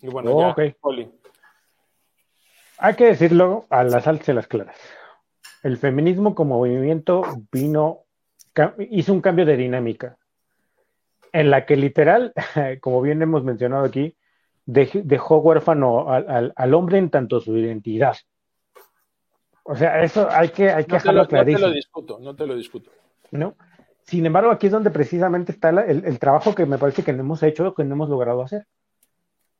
[0.00, 0.72] Y bueno, oh, ya,
[2.78, 4.76] Hay que decirlo a las altas y las claras.
[5.62, 8.04] El feminismo como movimiento vino,
[8.90, 10.16] hizo un cambio de dinámica,
[11.32, 12.32] en la que literal,
[12.80, 14.16] como bien hemos mencionado aquí,
[14.64, 18.16] dejó huérfano al, hombre en tanto su identidad.
[19.64, 21.58] O sea, eso hay que, hay que dejarlo clarísimo.
[21.58, 22.90] No te lo discuto, no te lo discuto.
[23.30, 23.54] ¿No?
[24.04, 27.42] Sin embargo, aquí es donde precisamente está el, trabajo que me parece que no hemos
[27.42, 28.66] hecho, que no hemos logrado hacer.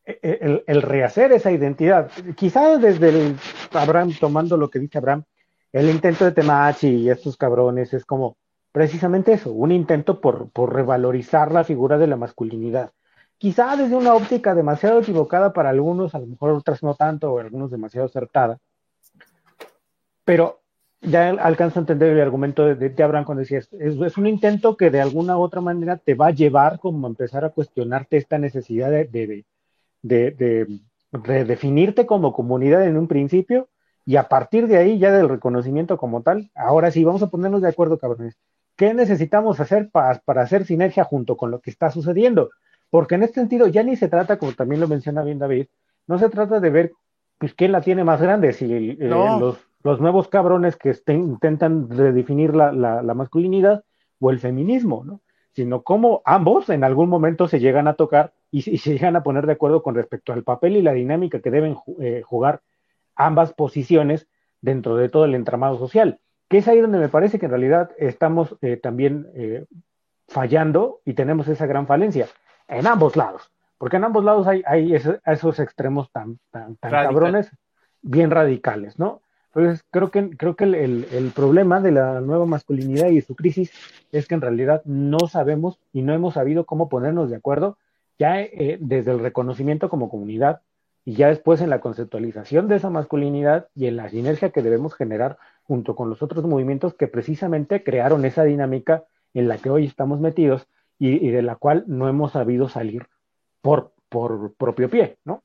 [0.09, 2.11] E, e, el, rehacer esa identidad.
[2.35, 3.37] Quizá desde el
[3.75, 5.25] Abraham, tomando lo que dice Abraham,
[5.71, 8.39] el intento de Temachi y estos cabrones es como
[8.73, 12.93] precisamente eso, un intento por, por revalorizar la figura de la masculinidad.
[13.37, 17.39] Quizá desde una óptica demasiado equivocada para algunos, a lo mejor otras no tanto, o
[17.39, 18.59] algunos demasiado acertada.
[20.25, 20.63] Pero
[21.03, 24.75] ya alcanzo a entender el argumento de, de Abraham cuando decía, es, es, un intento
[24.75, 28.17] que de alguna u otra manera te va a llevar como a empezar a cuestionarte
[28.17, 29.45] esta necesidad de, de,
[30.03, 30.31] de,
[31.13, 33.69] de definirte como comunidad en un principio
[34.09, 37.61] y a partir de ahí ya del reconocimiento como tal, ahora sí, vamos a ponernos
[37.61, 38.39] de acuerdo, cabrones.
[38.75, 42.49] ¿Qué necesitamos hacer para, para hacer sinergia junto con lo que está sucediendo?
[42.89, 45.67] Porque en este sentido ya ni se trata, como también lo menciona bien David,
[46.07, 46.93] no se trata de ver
[47.39, 52.55] pues, quién la tiene más grande, si eh, los, los, nuevos cabrones que intentan redefinir
[52.55, 53.85] la, la, masculinidad
[54.21, 55.21] o el feminismo, ¿no?
[55.59, 59.45] Sino cómo ambos en algún momento se llegan a tocar y, se llegan a poner
[59.45, 62.61] de acuerdo con respecto al papel y la dinámica que deben eh, jugar
[63.17, 64.29] ambas posiciones
[64.61, 66.21] dentro de todo el entramado social.
[66.49, 69.27] Que es ahí donde me parece que en realidad estamos eh, también
[70.29, 72.29] fallando y tenemos esa gran falencia
[72.69, 77.51] en ambos lados, porque en ambos lados hay, hay esos, extremos tan, tan, cabrones,
[78.01, 79.23] bien radicales, ¿no?
[79.59, 83.73] Entonces, creo que, creo que el, problema de la nueva masculinidad y su crisis
[84.13, 87.77] es que en realidad no sabemos y no hemos sabido cómo ponernos de acuerdo
[88.21, 90.61] ya eh, desde el reconocimiento como comunidad
[91.05, 94.95] y ya después en la conceptualización de esa masculinidad y en la sinergia que debemos
[94.95, 99.05] generar junto con los otros movimientos que precisamente crearon esa dinámica
[99.35, 100.69] en la que hoy estamos metidos
[101.01, 103.07] y, de la cual no hemos sabido salir
[103.61, 105.43] por, por propio pie, ¿no?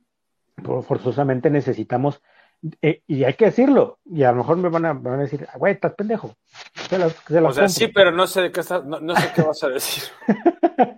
[0.83, 2.21] forzosamente necesitamos,
[2.81, 5.45] eh, y hay que decirlo, y a lo mejor me van a, van a decir,
[5.57, 6.35] güey, estás pendejo.
[7.43, 10.03] o sea, sí, pero no sé, de qué no, sé qué vas a decir.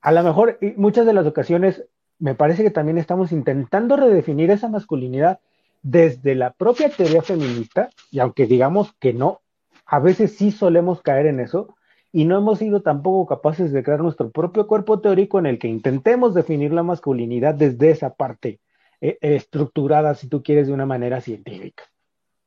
[0.00, 1.84] a lo mejor, muchas de las ocasiones,
[2.18, 5.40] me parece que también estamos intentando redefinir esa masculinidad
[5.82, 9.40] desde la propia teoría feminista, y aunque digamos que no,
[9.84, 11.74] a veces sí solemos caer en eso,
[12.10, 15.68] y no hemos sido tampoco capaces de crear nuestro propio cuerpo teórico en el que
[15.68, 18.60] intentemos definir la masculinidad desde esa parte
[19.00, 21.84] eh, estructurada, si tú quieres, de una manera científica,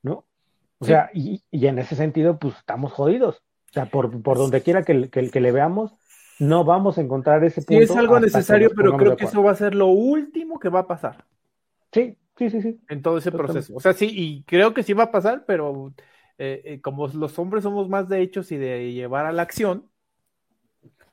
[0.01, 0.25] ¿no?
[0.79, 3.37] O sea, y, en ese sentido, pues estamos jodidos.
[3.69, 5.95] O sea, por, donde quiera que, que, le veamos,
[6.39, 7.85] no vamos a encontrar ese punto.
[7.85, 10.81] Sí, es algo necesario, pero creo que eso va a ser lo último que va
[10.81, 11.25] a pasar.
[11.91, 12.81] Sí, sí, sí, sí.
[12.89, 13.73] En todo ese proceso.
[13.75, 15.93] O sea, sí, y creo que sí va a pasar, pero
[16.37, 19.89] eh, eh, como los hombres somos más de hechos y de llevar a la acción,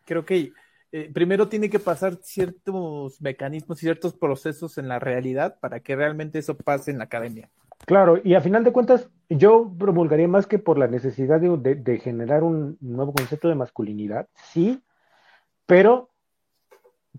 [0.04, 0.52] creo que
[0.92, 5.94] eh, primero tiene que pasar ciertos mecanismos y ciertos procesos en la realidad para que
[5.94, 7.48] realmente eso pase en la academia.
[7.86, 12.42] Claro, y a final de cuentas, yo promulgaría más que por la necesidad de, generar
[12.42, 14.82] un nuevo concepto de masculinidad, sí,
[15.66, 16.10] pero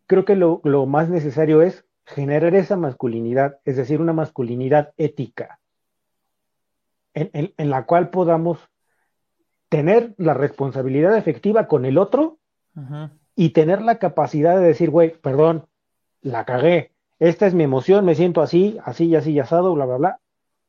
[0.06, 5.60] creo que lo, lo más necesario es generar esa masculinidad, es decir, una masculinidad ética,
[7.14, 8.60] en, la cual podamos
[9.70, 12.40] tener la responsabilidad efectiva con el otro
[13.36, 15.66] y tener la capacidad de decir, güey, perdón,
[16.22, 19.86] la cagué, esta es mi emoción, me siento así, así y así y asado, bla,
[19.86, 20.20] bla, bla.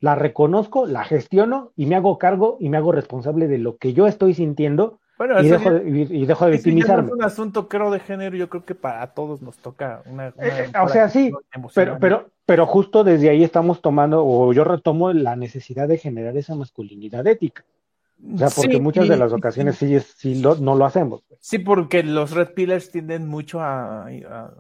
[0.01, 3.93] La reconozco, la gestiono y me hago cargo y me hago responsable de lo que
[3.93, 7.09] yo estoy sintiendo Bueno, y, dejo ya- y, y dejo de victimizarme.
[7.09, 8.37] es un asunto, creo, de género.
[8.37, 10.33] Yo creo que para todos nos toca una.
[10.37, 11.33] una Eh, o sea, sí,
[11.75, 16.37] Pero, pero, pero justo desde ahí estamos tomando, o yo retomo la necesidad de generar
[16.37, 17.65] esa masculinidad ética.
[18.35, 21.23] O sea, porque Sí, muchas de las ocasiones sí, sí lo- no lo hacemos.
[21.41, 24.55] Sí, porque los Red Pillars tienden mucho a, a-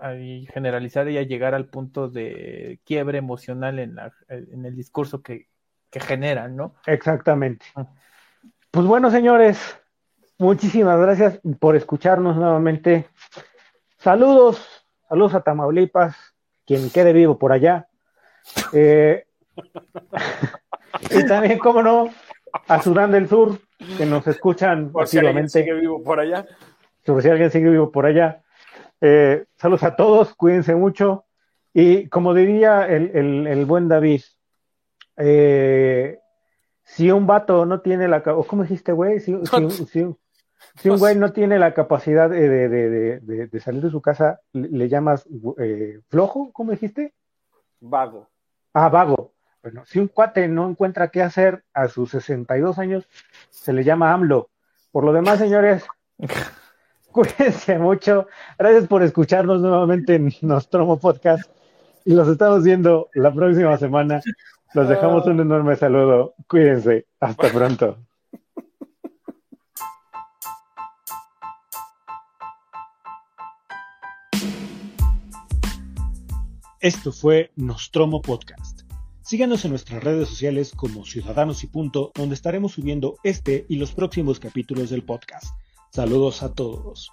[0.00, 0.10] a
[0.52, 5.48] generalizar y a llegar al punto de quiebre emocional en, la, en el discurso que,
[5.90, 6.74] que generan, ¿no?
[6.86, 7.66] Exactamente.
[7.74, 7.86] Ah.
[8.70, 9.78] Pues bueno, señores,
[10.38, 13.06] muchísimas gracias por escucharnos nuevamente.
[13.98, 14.66] Saludos,
[15.08, 16.16] saludos a Tamaulipas,
[16.66, 17.88] quien quede vivo por allá.
[18.72, 19.26] Eh,
[21.10, 22.10] y también, cómo no,
[22.68, 23.58] a Sudán del Sur,
[23.98, 26.46] que nos escuchan Por si alguien sigue vivo por allá.
[27.04, 28.42] sobre si alguien sigue vivo por allá.
[29.00, 31.24] Eh, saludos a todos, cuídense mucho.
[31.72, 34.22] Y como diría el, el- el buen David,
[35.16, 36.18] eh,
[36.84, 38.22] si un vato no tiene la...
[38.22, 39.20] ca- o ¿Cómo dijiste, güey?
[39.20, 40.14] Si, si- si-
[40.76, 44.00] si un güey no tiene la capacidad de, de- de- de- de salir de su
[44.00, 45.26] casa, ¿le, le llamas
[45.58, 46.50] eh, flojo?
[46.52, 47.12] ¿Cómo dijiste?
[47.80, 48.28] Vago.
[48.72, 49.32] Ah, vago.
[49.64, 53.08] Bueno, si un cuate no encuentra qué hacer a sus 62 años,
[53.48, 54.50] se le llama AMLO.
[54.92, 55.86] Por lo demás, señores,
[57.10, 58.28] cuídense mucho.
[58.58, 61.50] Gracias por escucharnos nuevamente en Nostromo Podcast.
[62.04, 64.20] Y los estamos viendo la próxima semana.
[64.74, 66.34] Los dejamos un enorme saludo.
[66.46, 67.06] Cuídense.
[67.18, 67.96] Hasta pronto.
[76.80, 78.73] Esto fue Nostromo Podcast.
[79.24, 83.92] Síganos en nuestras redes sociales como Ciudadanos y Punto, donde estaremos subiendo este y los
[83.92, 85.46] próximos capítulos del podcast.
[85.90, 87.10] Saludos a todos.